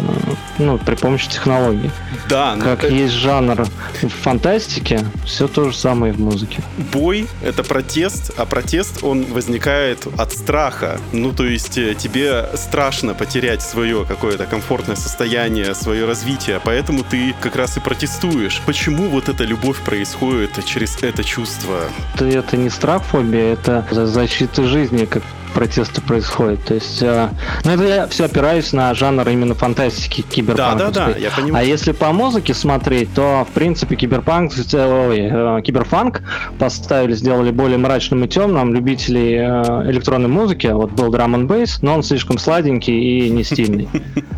ну, 0.59 0.79
при 0.79 0.95
помощи 0.95 1.29
технологий. 1.29 1.91
Да, 2.29 2.55
ну, 2.57 2.65
Как 2.65 2.85
э, 2.85 2.93
есть 2.93 3.15
жанр 3.15 3.65
в 4.03 4.09
фантастике, 4.09 5.01
все 5.25 5.49
то 5.49 5.71
же 5.71 5.77
самое 5.77 6.13
и 6.13 6.17
в 6.17 6.21
музыке. 6.21 6.63
бой— 6.93 7.27
это 7.43 7.63
протест, 7.65 8.33
а 8.37 8.47
протест, 8.47 9.03
он 9.03 9.25
возникает 9.25 10.07
от 10.19 10.33
страха. 10.33 11.00
Ну, 11.13 11.33
то 11.33 11.45
есть 11.45 11.77
э, 11.79 11.95
тебе 11.95 12.49
страшно 12.55 13.15
потерять 13.15 13.63
свое 13.63 14.05
какое-то 14.05 14.47
комфортное 14.47 14.97
состояние, 14.97 15.75
свое 15.75 16.07
развитие, 16.07 16.61
поэтому 16.63 17.03
ты 17.05 17.35
как 17.41 17.57
раз 17.57 17.77
и 17.77 17.81
протестуешь. 17.81 18.61
Почему 18.67 19.09
вот 19.09 19.29
эта 19.29 19.45
любовь 19.45 19.81
происходит 19.81 20.65
через 20.65 21.03
это 21.03 21.25
чувство? 21.25 21.81
Это, 22.19 22.57
не 22.57 22.71
страх 22.71 23.03
фобия, 23.05 23.55
это 23.55 23.85
за- 23.91 24.07
защита 24.07 24.65
жизни, 24.65 25.05
как 25.05 25.23
протесты 25.51 26.01
происходят. 26.01 26.63
То 26.65 26.75
есть, 26.75 27.03
э, 27.03 27.29
ну 27.65 27.71
это 27.73 27.85
я 27.85 28.07
все 28.09 28.25
опираюсь 28.25 28.73
на 28.73 28.95
жанр 28.95 29.29
именно 29.29 29.55
фантастики 29.55 30.23
Да, 30.23 30.29
киберпанка. 30.35 30.91
да, 30.91 31.07
да, 31.13 31.17
я 31.19 31.29
А 31.29 31.41
понимаю. 31.41 31.67
если 31.67 31.93
по 31.93 32.13
музыке 32.13 32.55
смотреть, 32.55 33.13
то, 33.15 33.47
в 33.49 33.53
принципе, 33.55 33.97
киберпанк, 33.97 34.53
э, 34.73 35.07
ой, 35.09 35.19
э, 35.59 35.63
киберфанк 35.63 36.23
поставили, 36.59 37.15
сделали 37.15 37.51
более 37.51 37.79
мрачным 37.79 38.25
и 38.25 38.29
темным. 38.29 38.75
Любителей 38.75 39.35
э, 39.37 39.91
электронной 39.91 40.29
музыки, 40.29 40.67
вот 40.69 40.93
был 40.93 41.11
драм 41.11 41.35
н 41.35 41.47
бейс, 41.47 41.83
но 41.83 41.95
он 41.95 42.03
слишком 42.03 42.39
сладенький 42.39 43.27
и 43.27 43.31
не 43.31 43.45
стильный. 43.45 43.89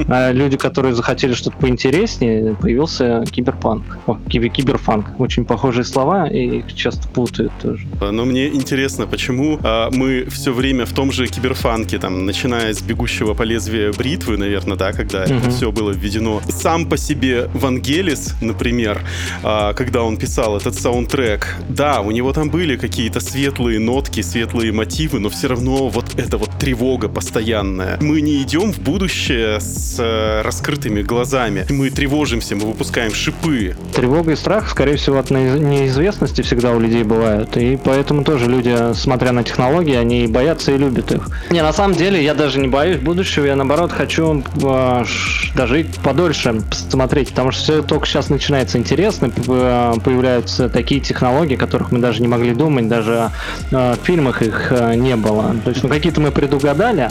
А 0.09 0.31
люди, 0.33 0.57
которые 0.57 0.95
захотели 0.95 1.35
что-то 1.35 1.57
поинтереснее, 1.59 2.55
появился 2.55 3.25
киберпанк. 3.31 3.99
О, 4.07 4.19
кибер- 4.29 4.49
киберфанк. 4.51 5.07
Очень 5.19 5.45
похожие 5.45 5.85
слова, 5.85 6.27
и 6.29 6.59
их 6.59 6.75
часто 6.75 7.07
путают 7.09 7.53
тоже. 7.63 7.87
Но 8.01 8.25
мне 8.25 8.49
интересно, 8.49 9.07
почему 9.07 9.59
а, 9.63 9.89
мы 9.93 10.27
все 10.31 10.53
время 10.53 10.87
в 10.87 10.93
том 10.93 11.02
том 11.03 11.11
же 11.11 11.27
киберфанке, 11.27 11.99
там, 11.99 12.27
начиная 12.27 12.73
с 12.73 12.81
«Бегущего 12.81 13.35
по 13.35 13.43
лезвию 13.43 13.93
бритвы», 13.93 14.37
наверное, 14.37 14.77
да, 14.77 14.93
когда 14.93 15.25
это 15.25 15.51
все 15.51 15.73
было 15.73 15.91
введено. 15.91 16.41
Сам 16.49 16.87
по 16.87 16.97
себе 16.97 17.51
Вангелис, 17.55 18.35
например, 18.41 19.01
а, 19.43 19.73
когда 19.73 20.05
он 20.05 20.17
писал 20.17 20.57
этот 20.57 20.77
саундтрек, 20.77 21.57
да, 21.69 22.03
у 22.03 22.13
него 22.13 22.33
там 22.33 22.51
были 22.51 22.77
какие-то 22.77 23.19
светлые 23.19 23.81
нотки, 23.81 24.21
светлые 24.21 24.71
мотивы, 24.71 25.19
но 25.19 25.29
все 25.29 25.49
равно 25.49 25.89
вот 25.89 26.05
эта 26.17 26.39
вот 26.39 26.51
тревога 26.61 27.09
постоянная. 27.09 27.99
Мы 28.01 28.21
не 28.21 28.41
идем 28.41 28.73
в 28.73 28.79
будущее 28.79 29.59
с 29.59 29.97
э, 29.99 30.43
раскрытыми 30.43 31.03
глазами. 31.03 31.67
Мы 31.69 31.91
тревожимся, 31.91 32.55
мы 32.55 32.67
выпускаем 32.67 33.13
шипы. 33.13 33.75
Тревога 33.93 34.31
и 34.31 34.37
страх, 34.37 34.71
скорее 34.71 34.99
всего, 34.99 35.19
от 35.19 35.33
неиз- 35.33 35.59
неизвестности 35.59 36.43
всегда 36.43 36.71
у 36.71 36.79
людей 36.79 37.03
бывают. 37.03 37.57
И 37.57 37.77
поэтому 37.77 38.23
тоже 38.23 38.47
люди, 38.47 38.95
смотря 38.95 39.33
на 39.33 39.43
технологии, 39.43 39.97
они 39.97 40.29
боятся 40.29 40.71
и 40.71 40.79
любят 40.79 40.92
их. 40.99 41.29
Не, 41.51 41.63
на 41.63 41.73
самом 41.73 41.95
деле, 41.97 42.23
я 42.23 42.35
даже 42.35 42.59
не 42.59 42.69
боюсь 42.69 42.99
будущего, 42.99 43.45
я 43.45 43.57
наоборот 43.57 43.93
хочу 43.93 44.43
э, 44.63 45.05
ш- 45.07 45.53
дожить 45.57 45.97
подольше, 46.03 46.61
посмотреть, 46.69 47.31
потому 47.31 47.51
что 47.53 47.63
все 47.63 47.83
только 47.83 48.07
сейчас 48.07 48.29
начинается 48.29 48.79
интересно, 48.79 49.31
э, 49.49 49.95
появляются 50.05 50.69
такие 50.69 51.01
технологии, 51.01 51.57
которых 51.57 51.93
мы 51.93 51.99
даже 51.99 52.21
не 52.21 52.29
могли 52.29 52.55
думать, 52.55 52.89
даже 52.89 53.31
э, 53.71 53.95
в 54.01 54.05
фильмах 54.07 54.43
их 54.43 54.73
э, 54.73 54.95
не 54.95 55.17
было. 55.17 55.55
То 55.65 55.71
есть, 55.71 55.83
ну, 55.83 55.89
какие-то 55.89 56.21
мы 56.21 56.31
предугадали, 56.31 57.09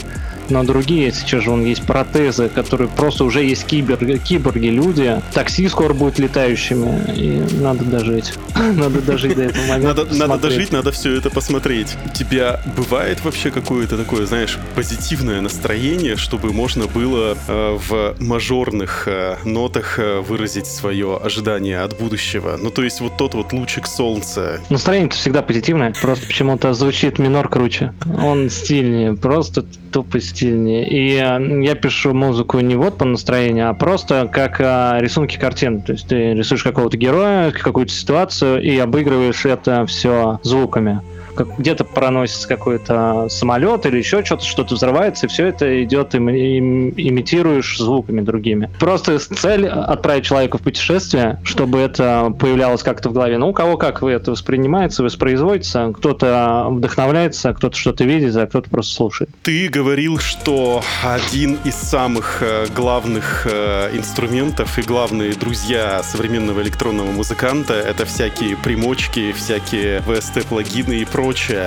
но 0.52 0.64
другие, 0.64 1.12
сейчас 1.12 1.44
же 1.44 1.52
он 1.52 1.64
есть 1.64 1.84
протезы, 1.84 2.50
которые 2.50 2.90
просто 2.90 3.24
уже 3.24 3.44
есть 3.44 3.66
киберги, 3.66 4.18
киборги 4.18 4.68
люди. 4.68 5.22
Такси 5.34 5.68
скоро 5.68 5.94
будет 5.94 6.20
летающими, 6.20 7.12
и 7.16 7.62
надо 7.62 7.86
дожить. 7.86 8.34
Надо 8.56 9.02
дожить 9.02 9.36
до 9.36 9.44
этого 9.44 9.66
момента. 9.66 10.06
Надо, 10.12 10.38
дожить, 10.38 10.72
надо 10.72 10.92
все 10.92 11.16
это 11.16 11.30
посмотреть. 11.30 11.96
У 12.06 12.10
тебя 12.10 12.62
бывает 12.78 13.24
вообще 13.24 13.50
какое-то 13.52 13.98
такое, 13.98 14.26
знаешь, 14.26 14.58
позитивное 14.76 15.42
настроение, 15.42 16.16
чтобы 16.16 16.52
можно 16.54 16.88
было 16.88 17.38
э, 17.48 17.78
в 17.88 18.16
мажорных 18.20 19.08
э, 19.08 19.38
нотах 19.46 20.00
э, 20.00 20.20
выразить 20.20 20.68
свое 20.68 21.18
ожидание 21.18 21.82
от 21.82 21.98
будущего? 21.98 22.58
Ну, 22.62 22.70
то 22.72 22.84
есть 22.84 23.02
вот 23.02 23.18
тот 23.18 23.34
вот 23.34 23.54
лучик 23.54 23.88
солнца. 23.88 24.60
Настроение 24.70 25.10
всегда 25.10 25.42
позитивное, 25.42 25.94
просто 26.00 26.28
почему-то 26.28 26.74
звучит 26.74 27.20
минор 27.20 27.50
круче. 27.50 27.94
Он 28.22 28.50
стильнее, 28.50 29.14
просто 29.14 29.66
тупо 29.92 30.20
стильнее. 30.20 30.41
И 30.50 31.16
э, 31.16 31.64
я 31.64 31.76
пишу 31.76 32.14
музыку 32.14 32.60
не 32.60 32.76
вот 32.76 32.98
по 32.98 33.06
настроению, 33.06 33.70
а 33.70 33.74
просто 33.74 34.30
как 34.32 34.60
э, 34.60 34.98
рисунки 35.00 35.38
картин. 35.38 35.82
То 35.82 35.94
есть 35.94 36.08
ты 36.08 36.34
рисуешь 36.34 36.64
какого-то 36.64 36.98
героя, 36.98 37.52
какую-то 37.52 37.92
ситуацию 37.92 38.62
и 38.62 38.78
обыгрываешь 38.78 39.46
это 39.46 39.86
все 39.86 40.40
звуками. 40.44 41.02
Как 41.36 41.58
где-то 41.58 41.84
проносится 41.84 42.48
какой-то 42.48 43.28
самолет 43.30 43.86
или 43.86 43.98
еще 43.98 44.24
что-то, 44.24 44.46
что-то 44.46 44.76
взрывается, 44.76 45.26
и 45.26 45.30
все 45.30 45.48
это 45.48 45.84
идет, 45.84 46.16
им, 46.16 46.30
им- 46.30 46.90
имитируешь 46.96 47.78
звуками 47.78 48.22
другими. 48.22 48.70
Просто 48.80 49.20
цель 49.20 49.68
отправить 49.68 50.26
человека 50.26 50.58
в 50.58 50.62
путешествие, 50.62 51.40
чтобы 51.44 51.80
это 51.80 52.34
появлялось 52.40 52.84
как-то 52.84 53.10
в 53.10 53.14
голове. 53.14 53.38
Ну, 53.38 53.50
у 53.50 53.54
кого 53.54 53.78
как 53.78 54.02
вы 54.02 54.12
это 54.12 54.32
воспринимается, 54.32 55.04
воспроизводится. 55.04 55.94
Кто-то 55.96 56.68
вдохновляется, 56.70 57.54
кто-то 57.54 57.76
что-то 57.78 58.04
видит, 58.04 58.36
а 58.36 58.48
кто-то 58.48 58.70
просто 58.70 58.96
слушает. 58.96 59.30
Ты 59.44 59.68
говорил, 59.70 60.20
что 60.20 60.84
один 61.04 61.58
из 61.64 61.76
самых 61.76 62.42
э, 62.42 62.68
главных 62.76 63.48
э, 63.50 63.90
инструментов 63.96 64.78
и 64.78 64.82
главные 64.82 65.34
друзья 65.34 66.02
современного 66.04 66.62
электронного 66.62 67.12
музыканта— 67.12 67.74
это 67.76 68.06
всякие 68.06 68.56
примочки, 68.58 69.32
всякие 69.32 70.00
VST-плагины 70.00 71.02
и 71.02 71.06
прочее. 71.06 71.21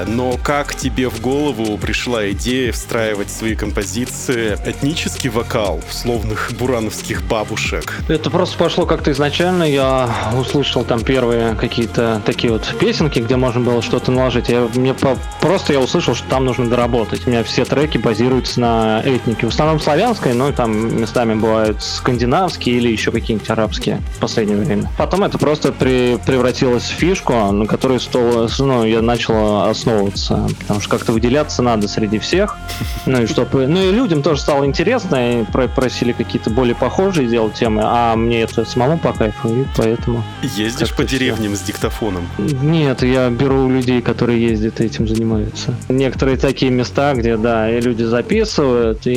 Но 0.06 0.36
как 0.42 0.74
тебе 0.74 1.08
в 1.08 1.20
голову 1.20 1.76
пришла 1.78 2.30
идея 2.30 2.72
встраивать 2.72 3.28
в 3.28 3.32
свои 3.32 3.54
композиции 3.54 4.58
этнический 4.66 5.30
вокал 5.30 5.80
условных 5.90 6.52
бурановских 6.58 7.22
бабушек? 7.24 8.00
Это 8.08 8.30
просто 8.30 8.58
пошло 8.58 8.86
как-то 8.86 9.12
изначально. 9.12 9.64
Я 9.64 10.08
услышал 10.38 10.84
там 10.84 11.02
первые 11.02 11.54
какие-то 11.54 12.20
такие 12.24 12.52
вот 12.52 12.74
песенки, 12.80 13.18
где 13.20 13.36
можно 13.36 13.60
было 13.60 13.82
что-то 13.82 14.10
наложить. 14.10 14.48
Я, 14.48 14.68
мне 14.74 14.94
по- 14.94 15.16
просто 15.40 15.72
я 15.72 15.80
услышал, 15.80 16.14
что 16.14 16.28
там 16.28 16.44
нужно 16.44 16.68
доработать. 16.68 17.26
У 17.26 17.30
меня 17.30 17.44
все 17.44 17.64
треки 17.64 17.98
базируются 17.98 18.60
на 18.60 19.02
этнике. 19.04 19.46
В 19.46 19.50
основном 19.50 19.80
славянской, 19.80 20.34
но 20.34 20.50
там 20.52 21.00
местами 21.00 21.34
бывают 21.34 21.82
скандинавские 21.82 22.76
или 22.76 22.90
еще 22.90 23.10
какие-нибудь 23.12 23.48
арабские 23.50 24.00
в 24.16 24.18
последнее 24.18 24.58
время. 24.58 24.90
Потом 24.98 25.24
это 25.24 25.38
просто 25.38 25.72
при- 25.72 26.16
превратилось 26.26 26.84
в 26.84 26.92
фишку, 26.94 27.32
на 27.52 27.66
которой 27.66 28.00
стол, 28.00 28.48
ну, 28.58 28.84
я 28.84 29.02
начал 29.02 29.43
основываться. 29.68 30.48
Потому 30.60 30.80
что 30.80 30.90
как-то 30.90 31.12
выделяться 31.12 31.62
надо 31.62 31.88
среди 31.88 32.18
всех. 32.18 32.56
Ну 33.06 33.22
и 33.22 33.26
чтобы. 33.26 33.66
Ну 33.66 33.82
и 33.82 33.92
людям 33.92 34.22
тоже 34.22 34.40
стало 34.40 34.64
интересно, 34.64 35.40
и 35.40 35.44
про- 35.44 35.68
просили 35.68 36.12
какие-то 36.12 36.48
более 36.48 36.74
похожие 36.74 37.28
делать 37.28 37.52
темы, 37.54 37.82
а 37.84 38.16
мне 38.16 38.40
это 38.40 38.64
самому 38.64 38.96
по 38.98 39.12
кайфу, 39.12 39.48
и 39.62 39.66
поэтому. 39.76 40.24
Ездишь 40.42 40.94
по 40.94 41.04
деревням 41.04 41.54
с 41.54 41.60
диктофоном? 41.60 42.26
Нет, 42.38 43.02
я 43.02 43.28
беру 43.28 43.68
людей, 43.68 44.00
которые 44.00 44.42
ездят 44.42 44.80
и 44.80 44.84
этим 44.84 45.06
занимаются. 45.06 45.74
Некоторые 45.90 46.38
такие 46.38 46.70
места, 46.72 47.12
где, 47.14 47.36
да, 47.36 47.70
и 47.70 47.78
люди 47.80 48.04
записывают, 48.04 49.06
и 49.06 49.12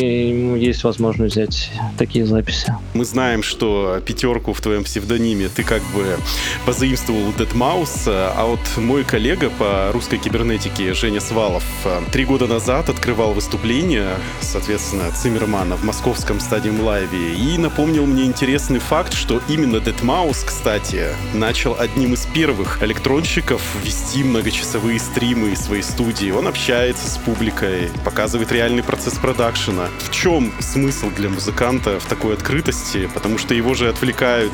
есть 0.59 0.83
возможность 0.83 1.35
взять 1.35 1.71
такие 1.97 2.25
записи. 2.25 2.75
Мы 2.93 3.05
знаем, 3.05 3.43
что 3.43 4.01
пятерку 4.05 4.51
в 4.51 4.59
твоем 4.59 4.83
псевдониме 4.83 5.47
ты 5.47 5.63
как 5.63 5.81
бы 5.95 6.17
позаимствовал 6.65 7.21
у 7.29 7.31
Deadmau5, 7.31 8.33
а 8.35 8.45
вот 8.47 8.59
мой 8.83 9.03
коллега 9.05 9.49
по 9.49 9.91
русской 9.93 10.16
кибернетике 10.19 10.93
Женя 10.93 11.19
Свалов 11.19 11.63
э, 11.85 12.01
три 12.11 12.25
года 12.25 12.47
назад 12.47 12.89
открывал 12.89 13.33
выступление, 13.33 14.17
соответственно, 14.41 15.11
Циммермана 15.11 15.75
в 15.75 15.83
московском 15.83 16.39
стадиум 16.39 16.81
лайве 16.81 17.35
и 17.35 17.57
напомнил 17.57 18.05
мне 18.05 18.25
интересный 18.25 18.79
факт, 18.79 19.13
что 19.13 19.41
именно 19.47 19.77
Deadmau5, 19.77 20.45
кстати, 20.45 21.07
начал 21.33 21.75
одним 21.79 22.13
из 22.13 22.25
первых 22.25 22.81
электронщиков 22.83 23.61
вести 23.83 24.23
многочасовые 24.23 24.99
стримы 24.99 25.51
из 25.51 25.61
своей 25.61 25.83
студии. 25.83 26.31
Он 26.31 26.47
общается 26.47 27.09
с 27.09 27.17
публикой, 27.17 27.89
показывает 28.03 28.51
реальный 28.51 28.83
процесс 28.83 29.13
продакшена. 29.15 29.87
В 29.99 30.11
чем 30.11 30.53
смысл 30.59 31.09
для 31.11 31.29
музыканта 31.29 31.99
в 31.99 32.05
такой 32.05 32.33
открытости? 32.33 33.09
Потому 33.13 33.37
что 33.37 33.53
его 33.53 33.73
же 33.73 33.89
отвлекают, 33.89 34.53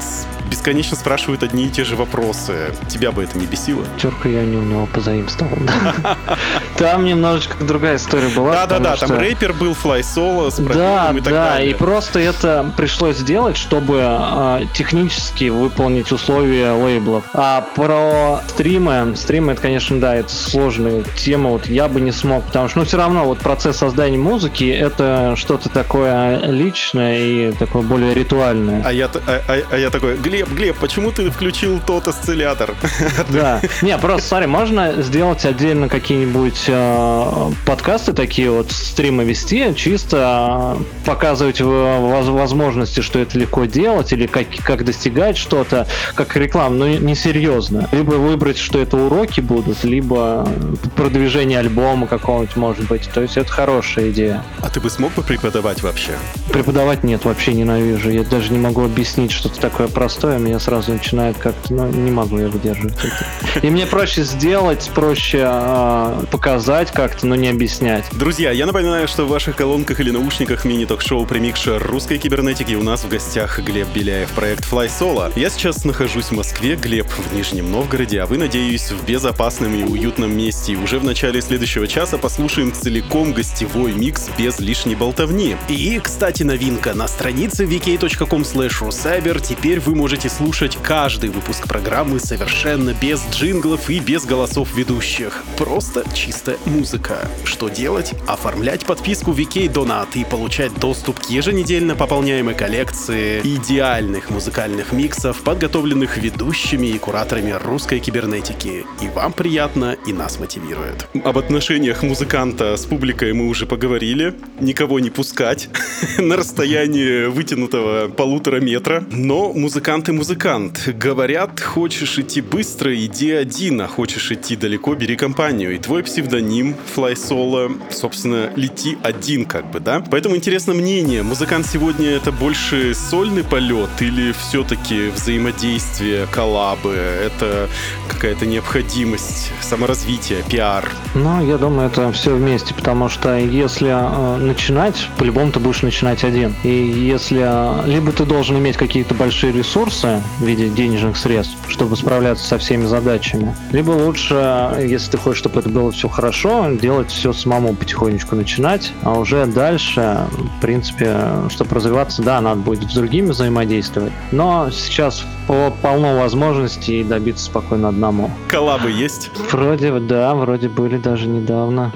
бесконечно 0.49 0.95
спрашивают 0.95 1.43
одни 1.43 1.65
и 1.65 1.69
те 1.69 1.83
же 1.83 1.95
вопросы. 1.95 2.75
Тебя 2.89 3.11
бы 3.11 3.23
это 3.23 3.37
не 3.37 3.45
бесило? 3.45 3.85
Терка 3.97 4.29
я 4.29 4.43
не 4.43 4.57
у 4.57 4.61
него 4.61 4.85
позаимствовал. 4.85 5.52
Там 6.77 7.05
немножечко 7.05 7.63
другая 7.63 7.97
история 7.97 8.29
была. 8.29 8.53
Да-да-да, 8.53 8.95
там 8.95 9.17
рэпер 9.17 9.53
был, 9.53 9.71
Fly 9.71 10.01
Solo 10.01 10.49
с 10.51 10.57
Да, 10.57 11.13
да, 11.23 11.61
и 11.61 11.73
просто 11.73 12.19
это 12.19 12.71
пришлось 12.75 13.17
сделать, 13.17 13.57
чтобы 13.57 13.99
э, 14.01 14.61
технически 14.73 15.49
выполнить 15.49 16.11
условия 16.11 16.71
лейблов. 16.71 17.23
А 17.33 17.61
про 17.75 18.41
стримы, 18.47 19.15
стримы, 19.15 19.53
это, 19.53 19.61
конечно, 19.61 19.99
да, 19.99 20.15
это 20.15 20.29
сложная 20.31 21.03
тема, 21.15 21.51
вот 21.51 21.67
я 21.67 21.87
бы 21.87 22.01
не 22.01 22.11
смог, 22.11 22.43
потому 22.45 22.69
что, 22.69 22.79
ну, 22.79 22.85
все 22.85 22.97
равно, 22.97 23.25
вот 23.25 23.39
процесс 23.39 23.77
создания 23.77 24.17
музыки, 24.17 24.69
это 24.69 25.35
что-то 25.37 25.69
такое 25.69 26.39
личное 26.47 27.19
и 27.19 27.51
такое 27.53 27.83
более 27.83 28.13
ритуальное. 28.13 28.81
А 28.85 28.91
я, 28.91 29.05
а, 29.05 29.41
а- 29.47 29.61
а 29.71 29.77
я 29.77 29.89
такой, 29.89 30.17
Глеб, 30.17 30.49
Глеб, 30.51 30.77
почему 30.77 31.11
ты 31.11 31.29
включил 31.29 31.79
тот 31.85 32.07
осциллятор? 32.07 32.71
Да. 33.29 33.61
Не, 33.81 33.97
просто 33.97 34.27
смотри, 34.27 34.47
можно 34.47 35.01
сделать 35.01 35.42
отдельно 35.45 35.89
какие-нибудь 35.89 36.65
э, 36.67 37.51
подкасты 37.65 38.13
такие 38.13 38.49
вот, 38.51 38.71
стримы 38.71 39.23
вести, 39.23 39.73
чисто 39.75 40.77
э, 40.79 40.83
показывать 41.05 41.61
возможности, 41.61 43.01
что 43.01 43.19
это 43.19 43.37
легко 43.37 43.65
делать, 43.65 44.13
или 44.13 44.27
как, 44.27 44.47
как 44.63 44.85
достигать 44.85 45.37
что-то, 45.37 45.87
как 46.15 46.35
рекламу, 46.35 46.75
но 46.75 46.87
не 46.87 47.15
серьезно. 47.15 47.89
Либо 47.91 48.11
выбрать, 48.11 48.57
что 48.57 48.79
это 48.79 48.97
уроки 48.97 49.41
будут, 49.41 49.83
либо 49.83 50.47
продвижение 50.95 51.59
альбома 51.59 52.07
какого-нибудь, 52.07 52.55
может 52.55 52.87
быть. 52.87 53.09
То 53.13 53.21
есть 53.21 53.37
это 53.37 53.51
хорошая 53.51 54.11
идея. 54.11 54.43
А 54.59 54.69
ты 54.69 54.79
бы 54.79 54.89
смог 54.89 55.13
бы 55.13 55.23
преподавать 55.23 55.81
вообще? 55.81 56.11
Преподавать 56.51 57.03
нет, 57.03 57.25
вообще 57.25 57.53
ненавижу. 57.53 58.09
Я 58.09 58.23
даже 58.23 58.51
не 58.51 58.59
могу 58.59 58.83
объяснить 58.83 59.31
что-то 59.31 59.59
такое 59.59 59.87
простое, 59.87 60.37
меня 60.37 60.59
сразу 60.59 60.91
начинает 60.93 61.37
как-то, 61.37 61.73
ну, 61.73 61.87
не 61.87 62.11
могу 62.11 62.39
я 62.39 62.47
выдерживать 62.47 62.97
это. 62.97 63.65
И 63.65 63.69
мне 63.69 63.85
проще 63.85 64.23
сделать, 64.23 64.89
проще 64.93 65.32
а, 65.41 66.23
показать 66.31 66.91
как-то, 66.91 67.27
но 67.27 67.35
не 67.35 67.49
объяснять. 67.49 68.05
Друзья, 68.11 68.51
я 68.51 68.65
напоминаю, 68.65 69.07
что 69.07 69.25
в 69.25 69.29
ваших 69.29 69.55
колонках 69.55 69.99
или 69.99 70.11
наушниках 70.11 70.65
мини-ток-шоу 70.65 71.25
«Премикшер 71.25 71.81
русской 71.81 72.17
кибернетики» 72.17 72.73
у 72.73 72.83
нас 72.83 73.03
в 73.03 73.09
гостях 73.09 73.59
Глеб 73.59 73.87
Беляев, 73.93 74.31
проект 74.31 74.71
Fly 74.71 74.87
Solo. 74.87 75.31
Я 75.35 75.49
сейчас 75.49 75.85
нахожусь 75.85 76.25
в 76.25 76.31
Москве, 76.31 76.75
Глеб 76.75 77.07
в 77.07 77.33
Нижнем 77.33 77.71
Новгороде, 77.71 78.21
а 78.21 78.25
вы, 78.25 78.37
надеюсь, 78.37 78.91
в 78.91 79.05
безопасном 79.05 79.75
и 79.75 79.83
уютном 79.83 80.35
месте. 80.35 80.73
И 80.73 80.75
уже 80.75 80.99
в 80.99 81.03
начале 81.03 81.41
следующего 81.41 81.87
часа 81.87 82.17
послушаем 82.17 82.73
целиком 82.73 83.33
гостевой 83.33 83.93
микс 83.93 84.29
без 84.37 84.59
лишней 84.59 84.95
болтовни. 84.95 85.55
И, 85.69 85.99
кстати, 86.03 86.43
новинка. 86.43 86.93
На 86.93 87.07
странице 87.07 87.65
vk.com 87.65 88.41
slash 88.41 89.41
теперь 89.41 89.79
вы 89.79 89.95
можете 89.95 90.29
слушать 90.29 90.77
каждый 90.81 91.29
выпуск 91.29 91.67
программы 91.67 92.19
совершенно 92.19 92.93
без 92.93 93.21
джинглов 93.31 93.89
и 93.89 93.99
без 93.99 94.25
голосов 94.25 94.75
ведущих. 94.75 95.22
Просто 95.57 96.03
чисто 96.13 96.57
музыка. 96.65 97.29
Что 97.43 97.69
делать? 97.69 98.13
Оформлять 98.27 98.85
подписку 98.85 99.31
VK 99.31 99.71
Donat 99.71 100.09
и 100.15 100.25
получать 100.25 100.73
доступ 100.79 101.19
к 101.19 101.29
еженедельно 101.29 101.95
пополняемой 101.95 102.55
коллекции 102.55 103.41
идеальных 103.41 104.29
музыкальных 104.29 104.91
миксов, 104.91 105.41
подготовленных 105.43 106.17
ведущими 106.17 106.87
и 106.87 106.97
кураторами 106.97 107.51
русской 107.51 107.99
кибернетики. 107.99 108.85
И 109.01 109.07
вам 109.13 109.33
приятно, 109.33 109.95
и 110.07 110.13
нас 110.13 110.39
мотивирует. 110.39 111.07
Об 111.23 111.37
отношениях 111.37 112.03
музыканта 112.03 112.75
с 112.75 112.85
публикой 112.85 113.33
мы 113.33 113.47
уже 113.47 113.65
поговорили. 113.65 114.33
Никого 114.59 114.99
не 114.99 115.09
пускать 115.09 115.69
на 116.17 116.37
расстоянии 116.37 117.27
вытянутого 117.27 118.09
полутора 118.09 118.59
метра. 118.59 119.03
Но 119.11 119.53
музыкант 119.53 120.09
и 120.09 120.11
музыкант. 120.11 120.87
Говорят, 120.87 121.59
хочешь 121.59 122.17
идти 122.17 122.41
быстро, 122.41 122.95
иди 122.95 123.31
один, 123.31 123.81
а 123.81 123.87
хочешь 123.87 124.31
идти 124.31 124.55
далеко, 124.55 124.95
бери 125.03 125.17
компанию. 125.17 125.75
И 125.75 125.79
твой 125.79 126.01
псевдоним 126.01 126.77
Fly 126.95 127.15
Solo, 127.15 127.77
собственно, 127.91 128.49
лети 128.55 128.97
один 129.03 129.43
как 129.43 129.69
бы, 129.69 129.81
да? 129.81 130.01
Поэтому 130.09 130.37
интересно 130.37 130.73
мнение. 130.73 131.23
Музыкант 131.23 131.65
сегодня 131.65 132.09
это 132.11 132.31
больше 132.31 132.93
сольный 132.95 133.43
полет 133.43 133.89
или 133.99 134.31
все-таки 134.31 135.09
взаимодействие, 135.09 136.25
коллабы? 136.31 136.91
Это 136.91 137.67
какая-то 138.07 138.45
необходимость, 138.45 139.51
саморазвитие, 139.59 140.41
пиар? 140.49 140.89
Ну, 141.15 141.45
я 141.45 141.57
думаю, 141.57 141.89
это 141.89 142.09
все 142.13 142.33
вместе, 142.33 142.73
потому 142.73 143.09
что 143.09 143.35
если 143.35 143.89
э, 143.89 144.37
начинать, 144.37 145.09
по-любому 145.17 145.51
ты 145.51 145.59
будешь 145.59 145.81
начинать 145.81 146.23
один. 146.23 146.55
И 146.63 146.69
если 146.69 147.41
э, 147.43 147.89
либо 147.89 148.13
ты 148.13 148.23
должен 148.23 148.57
иметь 148.57 148.77
какие-то 148.77 149.15
большие 149.15 149.51
ресурсы 149.51 150.21
в 150.39 150.45
виде 150.45 150.69
денежных 150.69 151.17
средств, 151.17 151.57
чтобы 151.67 151.97
справляться 151.97 152.47
со 152.47 152.57
всеми 152.57 152.85
задачами, 152.85 153.53
либо 153.73 153.91
лучше, 153.91 154.92
если 154.93 155.11
ты 155.11 155.17
хочешь, 155.17 155.39
чтобы 155.39 155.59
это 155.59 155.69
было 155.69 155.91
все 155.91 156.07
хорошо, 156.07 156.67
делать 156.71 157.11
все 157.11 157.33
самому 157.33 157.75
потихонечку 157.75 158.35
начинать, 158.35 158.93
а 159.03 159.17
уже 159.19 159.45
дальше, 159.45 160.25
в 160.57 160.61
принципе, 160.61 161.17
чтобы 161.49 161.75
развиваться, 161.75 162.21
да, 162.21 162.39
надо 162.41 162.61
будет 162.61 162.89
с 162.89 162.93
другими 162.93 163.27
взаимодействовать. 163.31 164.13
Но 164.31 164.69
сейчас 164.71 165.25
по- 165.47 165.71
полно 165.81 166.17
возможностей 166.19 167.03
добиться 167.03 167.45
спокойно 167.45 167.89
одному. 167.89 168.31
Коллабы 168.47 168.91
есть? 168.91 169.29
Вроде, 169.51 169.91
да, 169.99 170.33
вроде 170.35 170.69
были 170.69 170.97
даже 170.97 171.27
недавно. 171.27 171.91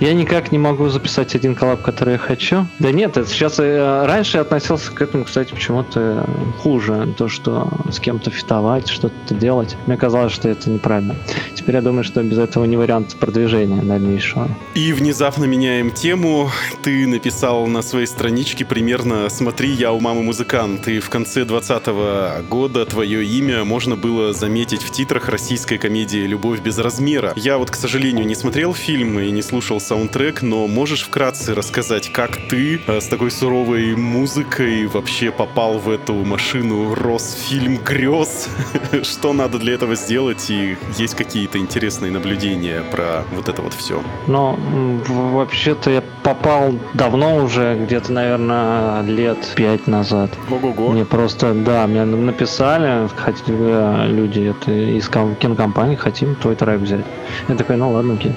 Я 0.00 0.14
никак 0.14 0.52
не 0.52 0.58
могу 0.58 0.88
записать 0.88 1.34
один 1.34 1.54
коллаб, 1.54 1.82
который 1.82 2.14
я 2.14 2.18
хочу. 2.18 2.66
Да 2.78 2.92
нет, 2.92 3.16
это 3.16 3.28
сейчас 3.28 3.58
э, 3.58 4.04
раньше 4.06 4.38
я 4.38 4.42
относился 4.42 4.92
к 4.92 5.00
этому, 5.00 5.24
кстати, 5.24 5.52
почему-то 5.52 6.28
хуже. 6.58 7.14
То, 7.16 7.28
что 7.28 7.68
с 7.90 7.98
кем-то 7.98 8.30
фитовать, 8.30 8.88
что-то 8.88 9.34
делать. 9.34 9.76
Мне 9.86 9.96
казалось, 9.96 10.32
что 10.32 10.48
это 10.48 10.70
неправильно. 10.70 11.16
Теперь 11.54 11.76
я 11.76 11.82
думаю, 11.82 12.04
что 12.04 12.22
без 12.22 12.38
этого 12.38 12.64
не 12.64 12.76
вариант 12.76 13.16
продвижения 13.16 13.82
дальнейшего. 13.82 14.48
И 14.74 14.92
внезапно 14.92 15.44
меняем 15.44 15.90
тему. 15.90 16.50
Ты 16.82 17.06
написал 17.06 17.66
на 17.66 17.82
своей 17.82 18.06
страничке 18.06 18.64
примерно 18.64 19.28
«Смотри, 19.30 19.70
я 19.70 19.92
у 19.92 20.00
мамы 20.00 20.22
музыкант». 20.22 20.88
И 20.88 21.00
в 21.00 21.08
конце 21.08 21.44
2020 21.44 22.48
года 22.48 22.84
твое 22.84 23.24
имя 23.24 23.64
можно 23.64 23.96
было 23.96 24.32
заметить 24.32 24.82
в 24.82 24.90
титрах 24.90 25.28
российской 25.28 25.78
комедии 25.78 26.26
«Любовь 26.26 26.60
без 26.60 26.78
размера». 26.78 27.32
Я 27.36 27.58
вот, 27.58 27.70
к 27.70 27.74
сожалению, 27.74 28.26
не 28.26 28.34
смотрел 28.34 28.74
фильм 28.74 29.18
и 29.18 29.30
не 29.30 29.42
слушал 29.54 29.78
саундтрек, 29.80 30.42
но 30.42 30.66
можешь 30.66 31.02
вкратце 31.04 31.54
рассказать, 31.54 32.10
как 32.10 32.36
ты 32.48 32.80
э, 32.88 33.00
с 33.00 33.06
такой 33.06 33.30
суровой 33.30 33.94
музыкой 33.94 34.86
вообще 34.88 35.30
попал 35.30 35.78
в 35.78 35.88
эту 35.88 36.12
машину 36.24 36.92
Росфильм 36.92 37.76
грез? 37.76 38.48
Что 39.04 39.32
надо 39.32 39.60
для 39.60 39.74
этого 39.74 39.94
сделать? 39.94 40.50
И 40.50 40.76
есть 40.98 41.14
какие-то 41.14 41.58
интересные 41.58 42.10
наблюдения 42.10 42.82
про 42.90 43.22
вот 43.32 43.48
это 43.48 43.62
вот 43.62 43.74
все? 43.74 44.02
В- 44.26 45.34
вообще-то 45.34 45.90
я 45.90 46.02
попал 46.24 46.74
давно 46.94 47.36
уже, 47.36 47.78
где-то, 47.84 48.12
наверное, 48.12 49.02
лет 49.02 49.38
пять 49.54 49.86
назад. 49.86 50.30
Ого-го. 50.50 50.88
Мне 50.90 51.04
просто, 51.04 51.54
да, 51.54 51.86
мне 51.86 52.04
написали, 52.04 53.08
хотели 53.14 53.56
э, 53.60 54.08
люди 54.08 54.50
это 54.50 54.72
из 54.72 55.08
ком- 55.08 55.36
кинокомпании, 55.36 55.94
хотим 55.94 56.34
твой 56.34 56.56
трек 56.56 56.80
взять. 56.80 57.04
Я 57.48 57.54
такой, 57.54 57.76
ну 57.76 57.92
ладно, 57.92 58.14
окей. 58.14 58.34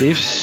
И 0.00 0.12
все. 0.12 0.33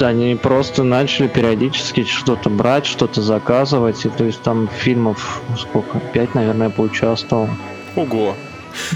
Они 0.00 0.34
просто 0.34 0.82
начали 0.84 1.28
периодически 1.28 2.04
что-то 2.04 2.50
брать, 2.50 2.86
что-то 2.86 3.22
заказывать. 3.22 4.04
И 4.04 4.08
то 4.08 4.24
есть 4.24 4.42
там 4.42 4.68
фильмов 4.68 5.42
сколько? 5.58 6.00
Пять, 6.00 6.34
наверное, 6.34 6.70
поучаствовал. 6.70 7.48
Ого. 7.96 8.34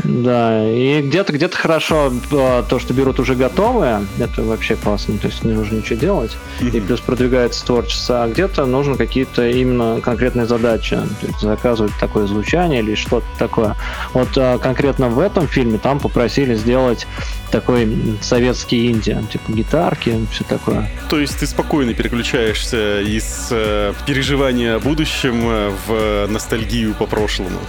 Да, 0.05 0.69
и 0.69 1.03
где-то 1.03 1.33
где-то 1.33 1.57
хорошо 1.57 2.13
э, 2.31 2.63
то, 2.69 2.79
что 2.79 2.95
берут 2.95 3.21
уже 3.21 3.35
готовые, 3.35 4.07
это 4.19 4.43
вообще 4.43 4.77
классно, 4.77 5.19
то 5.19 5.29
есть 5.29 5.45
не 5.45 5.53
нужно 5.53 5.77
ничего 5.77 5.99
делать, 5.99 6.37
и 6.61 6.81
плюс 6.81 7.01
продвигается 7.01 7.65
творчество, 7.65 8.25
а 8.25 8.29
где-то 8.29 8.67
нужно 8.67 8.97
какие-то 8.97 9.49
именно 9.49 10.01
конкретные 10.01 10.47
задачи, 10.47 10.97
то 10.97 11.27
есть 11.27 11.41
заказывать 11.41 11.93
такое 12.01 12.27
звучание 12.27 12.81
или 12.81 12.95
что-то 12.95 13.27
такое. 13.39 13.77
Вот 14.13 14.29
э, 14.37 14.59
конкретно 14.59 15.09
в 15.09 15.19
этом 15.19 15.49
фильме 15.49 15.79
там 15.79 16.01
попросили 16.01 16.55
сделать 16.55 17.07
такой 17.53 18.17
советский 18.23 18.91
инди, 18.91 19.17
типа 19.31 19.53
гитарки, 19.53 20.27
все 20.33 20.43
такое. 20.43 20.91
То 21.09 21.21
есть 21.21 21.39
ты 21.39 21.47
спокойно 21.47 21.95
переключаешься 21.95 23.03
из 23.03 23.49
э, 23.51 23.93
переживания 24.07 24.77
о 24.77 24.81
будущем 24.81 25.43
э, 25.45 25.73
в 25.87 26.27
ностальгию 26.29 26.95
по 26.95 27.07
прошлому. 27.07 27.61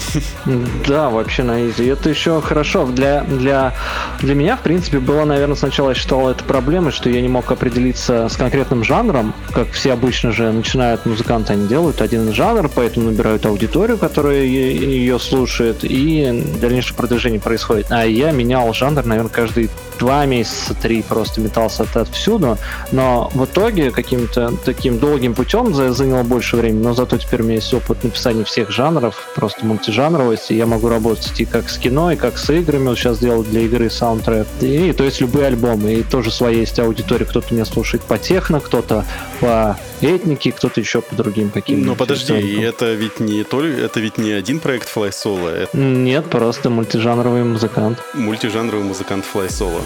Да, 0.88 1.10
вообще 1.10 1.44
на 1.44 1.68
изи. 1.68 1.86
Это 1.86 2.03
еще 2.10 2.42
хорошо. 2.42 2.86
Для, 2.86 3.22
для, 3.22 3.74
для 4.20 4.36
меня, 4.36 4.56
в 4.58 4.62
принципе, 4.62 5.00
было, 5.00 5.26
наверное, 5.26 5.56
сначала 5.56 5.90
я 5.90 5.96
считал 5.96 6.30
это 6.30 6.44
проблемой, 6.44 6.92
что 6.92 7.10
я 7.10 7.22
не 7.22 7.30
мог 7.30 7.52
определиться 7.52 8.28
с 8.30 8.36
конкретным 8.36 8.84
жанром, 8.84 9.34
как 9.54 9.72
все 9.72 9.94
обычно 9.94 10.32
же 10.32 10.52
начинают 10.52 11.06
музыканты, 11.06 11.54
они 11.54 11.68
делают 11.68 12.02
один 12.02 12.32
жанр, 12.34 12.70
поэтому 12.74 13.10
набирают 13.12 13.46
аудиторию, 13.46 13.98
которая 13.98 14.44
ее 14.44 15.20
слушает, 15.20 15.80
и 15.84 16.44
дальнейшее 16.62 16.96
продвижение 16.96 17.40
происходит. 17.40 17.88
А 17.90 18.06
я 18.06 18.32
менял 18.32 18.74
жанр, 18.74 19.06
наверное, 19.06 19.30
каждые 19.30 19.70
два 20.00 20.26
месяца, 20.26 20.74
три 20.74 21.02
просто 21.02 21.40
метался 21.40 21.84
от- 21.84 21.96
отовсюду, 21.96 22.58
но 22.92 23.30
в 23.34 23.46
итоге 23.46 23.92
каким-то 23.92 24.54
таким 24.66 24.98
долгим 25.00 25.34
путем 25.34 25.74
за- 25.74 25.94
заняло 25.94 26.24
больше 26.24 26.58
времени, 26.58 26.84
но 26.84 26.94
зато 26.94 27.18
теперь 27.18 27.42
у 27.42 27.46
меня 27.46 27.56
есть 27.56 27.74
опыт 27.74 28.04
написания 28.04 28.44
всех 28.44 28.72
жанров, 28.72 29.32
просто 29.36 29.66
мультижанровость, 29.66 30.52
и 30.52 30.56
я 30.56 30.66
могу 30.66 30.90
работать 30.90 31.40
и 31.40 31.46
как 31.46 31.70
с 31.70 31.78
кино, 31.84 32.12
и 32.12 32.16
как 32.16 32.38
с 32.38 32.50
играми, 32.50 32.88
вот 32.88 32.98
сейчас 32.98 33.20
делаю 33.20 33.44
для 33.44 33.62
игры 33.62 33.90
саундтрек, 33.90 34.48
и 34.62 34.94
то 34.94 35.04
есть 35.04 35.22
любые 35.22 35.48
альбомы, 35.48 35.96
и 35.96 36.04
тоже 36.04 36.32
своя 36.32 36.60
есть 36.60 36.80
аудитория, 36.80 37.26
кто-то 37.26 37.54
меня 37.54 37.66
слушает 37.66 38.04
по 38.04 38.18
техно, 38.18 38.60
кто-то 38.60 39.06
по 39.40 39.78
этнике, 40.02 40.52
кто-то 40.52 40.80
еще 40.80 41.02
по 41.02 41.16
другим 41.16 41.50
каким-то. 41.50 41.86
Но 41.86 41.96
подожди, 41.96 42.34
и 42.34 42.62
это 42.62 42.94
ведь 42.94 43.20
не 43.20 43.44
только, 43.44 43.82
это 43.82 44.00
ведь 44.00 44.18
не 44.18 44.32
один 44.32 44.60
проект 44.60 44.88
Fly 44.96 45.12
Solo, 45.12 45.50
это 45.50 45.78
Нет, 45.78 46.30
просто 46.30 46.70
мультижанровый 46.70 47.44
музыкант. 47.44 48.00
мультижанровый 48.14 48.86
музыкант 48.86 49.26
Fly 49.34 49.50
Solo. 49.50 49.82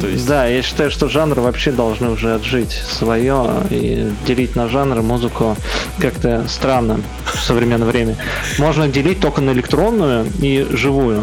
То 0.00 0.08
есть 0.08 0.26
Да, 0.26 0.46
я 0.46 0.62
считаю, 0.62 0.90
что 0.90 1.08
жанры 1.08 1.42
вообще 1.42 1.70
должны 1.72 2.10
уже 2.10 2.34
отжить 2.34 2.72
свое 2.72 3.46
и 3.70 4.10
делить 4.26 4.56
на 4.56 4.68
жанры 4.68 5.02
музыку 5.02 5.56
как-то 5.98 6.46
странно 6.48 7.00
в 7.24 7.38
современное 7.38 7.86
время. 7.86 8.16
Можно 8.58 8.88
делить 8.88 9.20
только 9.20 9.40
на 9.40 9.50
электронную 9.50 10.26
и 10.40 10.66
живую. 10.70 11.22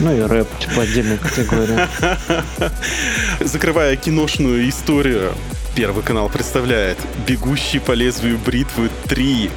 Ну 0.00 0.16
и 0.16 0.20
рэп, 0.20 0.48
типа 0.58 0.82
отдельная 0.82 1.18
категория. 1.18 1.88
Закрывая 3.40 3.96
киношную 3.96 4.68
историю, 4.68 5.32
Первый 5.74 6.04
канал 6.04 6.28
представляет 6.28 6.98
«Бегущий 7.26 7.78
по 7.78 7.92
лезвию 7.92 8.38
бритвы 8.44 8.90
3». 9.06 9.50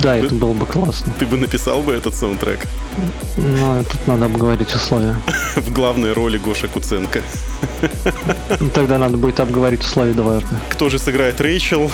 Да, 0.00 0.16
это 0.16 0.34
было 0.34 0.52
бы 0.52 0.66
классно. 0.66 1.12
Ты 1.18 1.24
бы 1.24 1.38
написал 1.38 1.82
бы 1.82 1.94
этот 1.94 2.14
саундтрек? 2.14 2.60
Но 3.38 3.82
тут 3.84 4.06
надо 4.06 4.26
обговорить 4.26 4.74
условия. 4.74 5.16
В 5.56 5.72
главной 5.72 6.12
роли 6.12 6.36
Гоша 6.36 6.68
Куценко. 6.68 7.22
Ну, 8.60 8.68
Тогда 8.70 8.98
надо 8.98 9.16
будет 9.16 9.40
обговорить 9.40 9.80
условия 9.80 10.12
дважды. 10.12 10.54
Кто 10.70 10.90
же 10.90 10.98
сыграет 10.98 11.40
Рэйчел? 11.40 11.90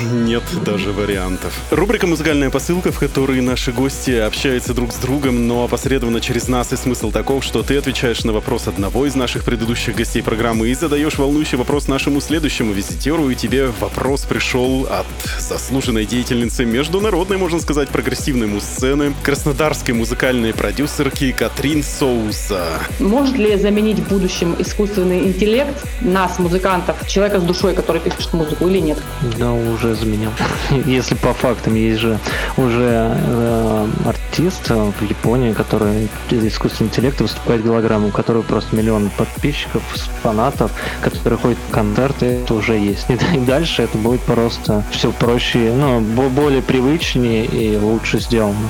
Нет 0.00 0.42
даже 0.64 0.92
вариантов. 0.92 1.52
Рубрика 1.70 2.06
«Музыкальная 2.06 2.50
посылка», 2.50 2.92
в 2.92 2.98
которой 2.98 3.40
наши 3.40 3.72
гости 3.72 4.10
общаются 4.12 4.74
друг 4.74 4.92
с 4.92 4.96
другом, 4.96 5.46
но 5.46 5.64
опосредованно 5.64 6.20
через 6.20 6.48
нас 6.48 6.72
и 6.72 6.76
смысл 6.76 7.10
таков, 7.10 7.44
что 7.44 7.62
ты 7.62 7.76
отвечаешь 7.76 8.24
на 8.24 8.32
вопрос 8.32 8.68
одного 8.68 9.06
из 9.06 9.14
наших 9.14 9.44
предыдущих 9.44 9.96
гостей 9.96 10.22
программы 10.22 10.68
и 10.68 10.74
задаешь 10.74 11.18
волнующий 11.18 11.58
вопрос 11.58 11.88
нашему 11.88 12.20
следующему 12.20 12.72
визитеру, 12.72 13.28
и 13.30 13.34
тебе 13.34 13.68
вопрос 13.80 14.22
пришел 14.22 14.86
от 14.90 15.06
заслуженной 15.40 16.06
деятельницы 16.06 16.64
международной, 16.64 17.36
можно 17.36 17.60
сказать, 17.60 17.88
прогрессивной 17.88 18.46
муз-сцены, 18.46 19.14
краснодарской 19.22 19.94
музыкальной 19.94 20.54
продюсерки 20.54 21.32
Катрин 21.32 21.82
Соуса. 21.82 22.64
Может 22.98 23.36
ли 23.36 23.56
заменить 23.56 23.98
в 23.98 24.08
будущем 24.08 24.56
искусственный 24.58 25.24
интеллект 25.26 25.84
нас, 26.00 26.38
музыкантов, 26.38 27.08
человека 27.08 27.40
с 27.40 27.42
душой, 27.42 27.74
который 27.74 28.00
пишет 28.00 28.32
музыку, 28.32 28.68
или 28.68 28.78
нет? 28.78 28.98
Да 29.38 29.52
уже 29.52 29.81
уже 29.82 29.94
заменил. 29.94 30.30
Если 30.86 31.14
по 31.14 31.32
фактам 31.34 31.74
есть 31.74 32.00
же 32.00 32.18
уже 32.56 33.16
э, 33.16 33.86
артист 34.06 34.70
э, 34.70 34.74
в 34.98 35.02
Японии, 35.02 35.52
который 35.52 36.08
из 36.30 36.44
искусственного 36.44 36.92
интеллекта 36.92 37.22
выступает 37.24 37.64
голограмму, 37.64 38.08
у 38.08 38.10
которого 38.10 38.42
просто 38.42 38.74
миллион 38.76 39.10
подписчиков, 39.10 39.82
фанатов, 40.22 40.70
которые 41.02 41.38
ходят 41.38 41.58
в 41.68 41.72
концерты, 41.72 42.26
это 42.26 42.54
уже 42.54 42.74
есть. 42.74 43.06
И 43.34 43.38
дальше 43.38 43.82
это 43.82 43.98
будет 43.98 44.20
просто 44.22 44.84
все 44.90 45.12
проще, 45.12 45.72
ну, 45.74 46.00
бо- 46.00 46.28
более 46.28 46.62
привычнее 46.62 47.44
и 47.44 47.76
лучше 47.76 48.20
сделано. 48.20 48.68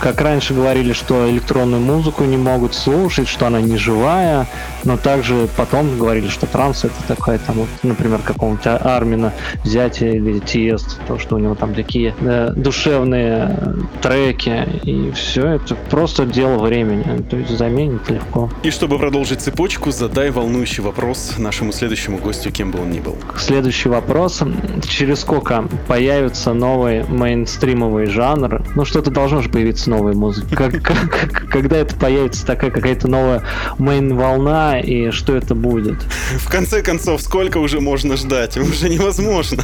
Как 0.00 0.20
раньше 0.20 0.54
говорили, 0.54 0.92
что 0.92 1.28
электронную 1.28 1.82
музыку 1.82 2.24
не 2.24 2.36
могут 2.36 2.74
слушать, 2.74 3.28
что 3.28 3.46
она 3.46 3.60
не 3.60 3.76
живая, 3.76 4.46
но 4.84 4.96
также 4.96 5.48
потом 5.56 5.98
говорили, 5.98 6.28
что 6.28 6.46
транс 6.46 6.84
это 6.84 6.94
такая 7.06 7.38
там, 7.38 7.56
вот, 7.56 7.68
например, 7.82 8.20
какого-нибудь 8.20 8.66
Армина 8.66 9.32
взять 9.64 10.00
или 10.02 10.38
Тиест, 10.38 11.00
то, 11.06 11.18
что 11.18 11.36
у 11.36 11.38
него 11.38 11.54
там 11.54 11.74
такие 11.74 12.14
э, 12.20 12.52
душевные 12.54 13.58
э, 13.60 13.74
треки, 14.00 14.66
и 14.84 15.10
все 15.12 15.46
это 15.46 15.74
просто 15.90 16.26
дело 16.26 16.58
времени, 16.58 17.22
то 17.28 17.36
есть 17.36 17.50
заменить 17.50 18.08
легко. 18.08 18.50
И 18.62 18.70
чтобы 18.70 18.98
продолжить 18.98 19.40
цепочку, 19.40 19.90
задай 19.90 20.30
волнующий 20.30 20.82
вопрос 20.82 21.34
нашему 21.38 21.72
следующему 21.72 22.18
гостю, 22.18 22.52
кем 22.52 22.70
бы 22.70 22.80
он 22.80 22.90
ни 22.90 23.00
был. 23.00 23.16
Следующий 23.36 23.88
вопрос. 23.88 24.42
Через 24.88 25.20
сколько 25.20 25.64
появится 25.86 26.52
новый 26.52 27.04
мейнстримовый 27.04 28.06
жанр? 28.06 28.62
Ну, 28.74 28.84
что-то 28.84 29.10
должно 29.10 29.42
же 29.42 29.48
появиться 29.48 29.87
новой 29.88 30.14
музыки. 30.14 30.54
Как- 30.54 30.82
как- 30.82 31.48
Когда 31.48 31.78
это 31.78 31.94
появится 31.96 32.46
такая 32.46 32.70
какая-то 32.70 33.08
новая 33.08 33.42
мейн-волна, 33.78 34.80
и 34.80 35.10
что 35.10 35.34
это 35.36 35.54
будет? 35.54 35.96
В 36.36 36.50
конце 36.50 36.82
концов, 36.82 37.20
сколько 37.22 37.58
уже 37.58 37.80
можно 37.80 38.16
ждать? 38.16 38.56
Уже 38.56 38.88
невозможно. 38.88 39.62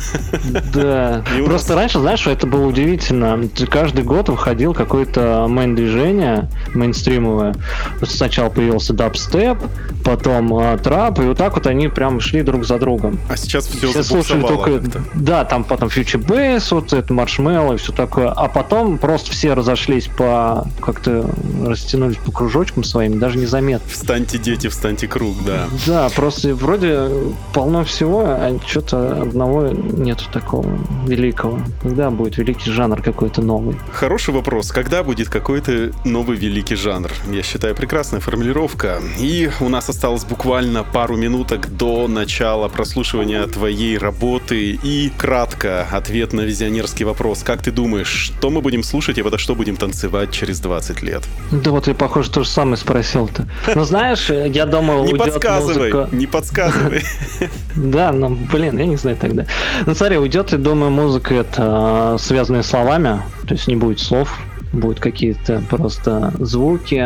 Да. 0.73 1.25
И 1.39 1.43
Просто 1.43 1.75
раньше, 1.75 1.99
знаешь, 2.01 2.27
это 2.27 2.47
было 2.47 2.67
удивительно. 2.67 3.41
Каждый 3.71 4.05
год 4.05 4.29
выходил 4.29 4.75
какое-то 4.75 5.47
мейн-движение 5.49 6.49
мейнстримовое. 6.75 7.55
Сначала 8.03 8.49
появился 8.49 8.93
дабстеп, 8.93 9.59
потом 10.05 10.55
а, 10.55 10.77
трап, 10.79 11.19
и 11.21 11.23
вот 11.23 11.39
так 11.39 11.55
вот 11.55 11.67
они 11.67 11.89
прям 11.89 12.21
шли 12.21 12.43
друг 12.43 12.65
за 12.65 12.79
другом. 12.79 13.19
А 13.29 13.37
сейчас 13.37 13.67
все 13.67 13.89
Все 13.89 14.03
слушали 14.03 14.41
только... 14.43 14.83
Да, 15.15 15.45
там 15.45 15.65
потом 15.65 15.89
Future 15.89 16.25
Bass, 16.25 16.69
вот 16.71 16.93
это 16.93 17.13
Marshmallow 17.13 17.75
и 17.75 17.79
все 17.79 17.93
такое. 17.93 18.31
А 18.31 18.49
потом 18.49 18.99
просто 18.99 19.31
все 19.33 19.55
разошлись 19.55 20.09
по... 20.17 20.67
Как-то 20.81 21.29
растянулись 21.65 22.17
по 22.17 22.33
кружочкам 22.33 22.85
своим, 22.85 23.19
даже 23.19 23.39
незаметно. 23.39 23.89
Встаньте, 23.91 24.39
дети, 24.39 24.69
встаньте 24.69 25.09
круг, 25.09 25.37
да. 25.45 25.67
Да, 25.87 26.09
просто 26.15 26.55
вроде 26.55 27.09
полно 27.53 27.85
всего, 27.85 28.23
а 28.27 28.59
что-то 28.67 29.23
одного 29.23 29.69
нету 29.69 30.25
такого 30.33 30.79
великого. 31.07 31.61
Когда 31.83 32.11
будет 32.11 32.39
великий 32.39 32.71
жанр 32.71 33.03
какой-то 33.03 33.43
новый? 33.43 33.77
Хороший 33.93 34.33
вопрос. 34.35 34.71
Когда 34.71 35.03
будет 35.03 35.29
какой-то 35.29 35.93
новый 36.05 36.37
великий 36.37 36.77
жанр? 36.77 37.11
Я 37.31 37.43
считаю, 37.43 37.75
прекрасная 37.75 38.21
формулировка. 38.21 39.01
И 39.19 39.51
у 39.61 39.69
нас 39.69 39.89
осталось 39.89 40.25
буквально 40.25 40.85
пару 40.85 41.17
минуток 41.17 41.77
до 41.77 42.09
начала 42.09 42.69
прослушивания 42.69 43.47
твоей 43.47 43.99
работы. 43.99 44.79
И 44.83 45.13
кратко 45.17 45.87
ответ 45.91 46.33
на 46.33 46.43
визионерский 46.43 47.05
вопрос. 47.05 47.43
Как 47.43 47.63
ты 47.63 47.71
думаешь, 47.71 48.09
что 48.09 48.51
мы 48.51 48.61
будем 48.61 48.83
слушать 48.83 49.19
и 49.19 49.23
под 49.23 49.41
что 49.41 49.55
будем 49.55 49.77
танцевать 49.77 50.04
через 50.31 50.61
20 50.61 51.03
лет? 51.03 51.23
Да 51.51 51.71
вот 51.71 51.87
я, 51.87 51.95
похоже, 51.95 52.31
то 52.31 52.43
же 52.45 52.49
самое 52.49 52.77
спросил-то. 52.77 53.47
Ну, 53.75 53.85
знаешь, 53.85 54.31
я 54.31 54.67
думал, 54.67 55.05
Не 55.05 55.15
подсказывай, 55.15 55.93
музыка- 55.93 56.09
не 56.13 56.27
подсказывай. 56.27 57.03
Да, 57.77 58.13
ну, 58.13 58.29
блин, 58.53 58.79
я 58.79 58.87
не 58.87 58.97
знаю 58.97 59.17
тогда. 59.17 59.47
Ну, 59.87 59.95
смотри, 59.95 60.17
уйдет, 60.17 60.53
я 60.53 60.59
думаю, 60.59 60.91
музыка 60.93 61.35
это 61.35 62.17
связанная 62.21 62.63
словами, 62.63 63.21
то 63.47 63.55
есть 63.55 63.67
не 63.67 63.77
будет 63.77 64.01
слов, 64.01 64.39
будут 64.75 65.01
какие-то 65.01 65.63
просто 65.69 66.33
звуки, 66.39 67.03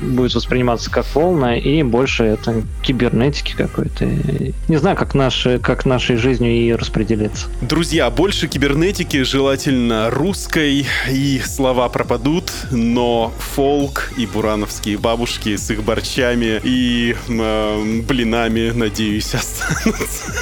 будет 0.00 0.34
восприниматься 0.34 0.90
как 0.90 1.06
волна, 1.14 1.56
и 1.56 1.82
больше 1.82 2.24
это 2.24 2.62
кибернетики 2.82 3.54
какой-то. 3.56 4.06
Не 4.68 4.76
знаю, 4.76 4.96
как, 4.96 5.14
наши, 5.14 5.58
как 5.58 5.86
нашей 5.86 6.16
жизнью 6.16 6.52
и 6.52 6.72
распределится. 6.72 7.46
Друзья, 7.60 8.10
больше 8.10 8.48
кибернетики, 8.48 9.22
желательно 9.22 10.10
русской, 10.10 10.86
и 11.10 11.40
слова 11.44 11.88
пропадут, 11.88 12.52
но 12.70 13.32
фолк 13.38 14.12
и 14.16 14.26
бурановские 14.26 14.98
бабушки 14.98 15.56
с 15.56 15.70
их 15.70 15.82
борщами 15.82 16.60
и 16.62 17.16
м, 17.28 18.02
блинами, 18.02 18.70
надеюсь, 18.70 19.34
останутся. 19.34 20.32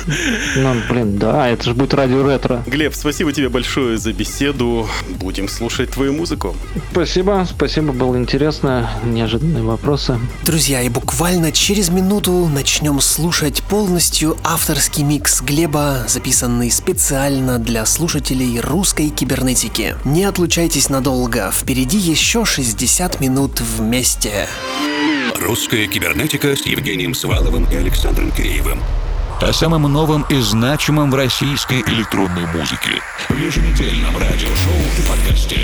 Ну, 0.57 0.75
блин, 0.89 1.19
да, 1.19 1.49
это 1.49 1.65
же 1.65 1.75
будет 1.75 1.95
радио 1.95 2.27
ретро. 2.29 2.63
Глеб, 2.67 2.95
спасибо 2.95 3.33
тебе 3.33 3.49
большое 3.49 3.99
за 3.99 4.13
беседу. 4.13 4.89
Будем 5.21 5.49
слушать 5.49 5.91
твою 5.91 6.13
музыку. 6.13 6.36
Спасибо, 6.93 7.47
спасибо, 7.49 7.93
было 7.93 8.17
интересно, 8.17 8.91
неожиданные 9.05 9.63
вопросы. 9.63 10.19
Друзья, 10.43 10.83
и 10.83 10.89
буквально 10.89 11.53
через 11.53 11.89
минуту 11.89 12.33
начнем 12.47 13.01
слушать 13.01 13.63
полностью 13.63 14.37
авторский 14.45 15.03
микс 15.03 15.41
Глеба, 15.41 16.05
записанный 16.09 16.71
специально 16.71 17.59
для 17.59 17.85
слушателей 17.87 18.61
русской 18.61 19.09
кибернетики. 19.09 19.97
Не 20.05 20.25
отлучайтесь 20.25 20.89
надолго, 20.89 21.51
впереди 21.53 21.99
еще 21.99 22.45
60 22.45 23.21
минут 23.21 23.61
вместе. 23.61 24.49
Русская 25.41 25.87
кибернетика 25.87 26.57
с 26.57 26.67
Евгением 26.67 27.15
Сваловым 27.15 27.65
и 27.71 27.77
Александром 27.77 28.31
Киреевым. 28.31 28.81
О 29.41 29.53
самом 29.53 29.83
новом 29.83 30.25
и 30.31 30.41
значимом 30.41 31.11
в 31.11 31.15
российской 31.15 31.83
электронной 31.83 32.47
музыке. 32.47 33.03
В 33.29 33.37
еженедельном 33.37 34.17
радиошоу 34.17 34.81
и 34.99 35.09
подкасте. 35.09 35.59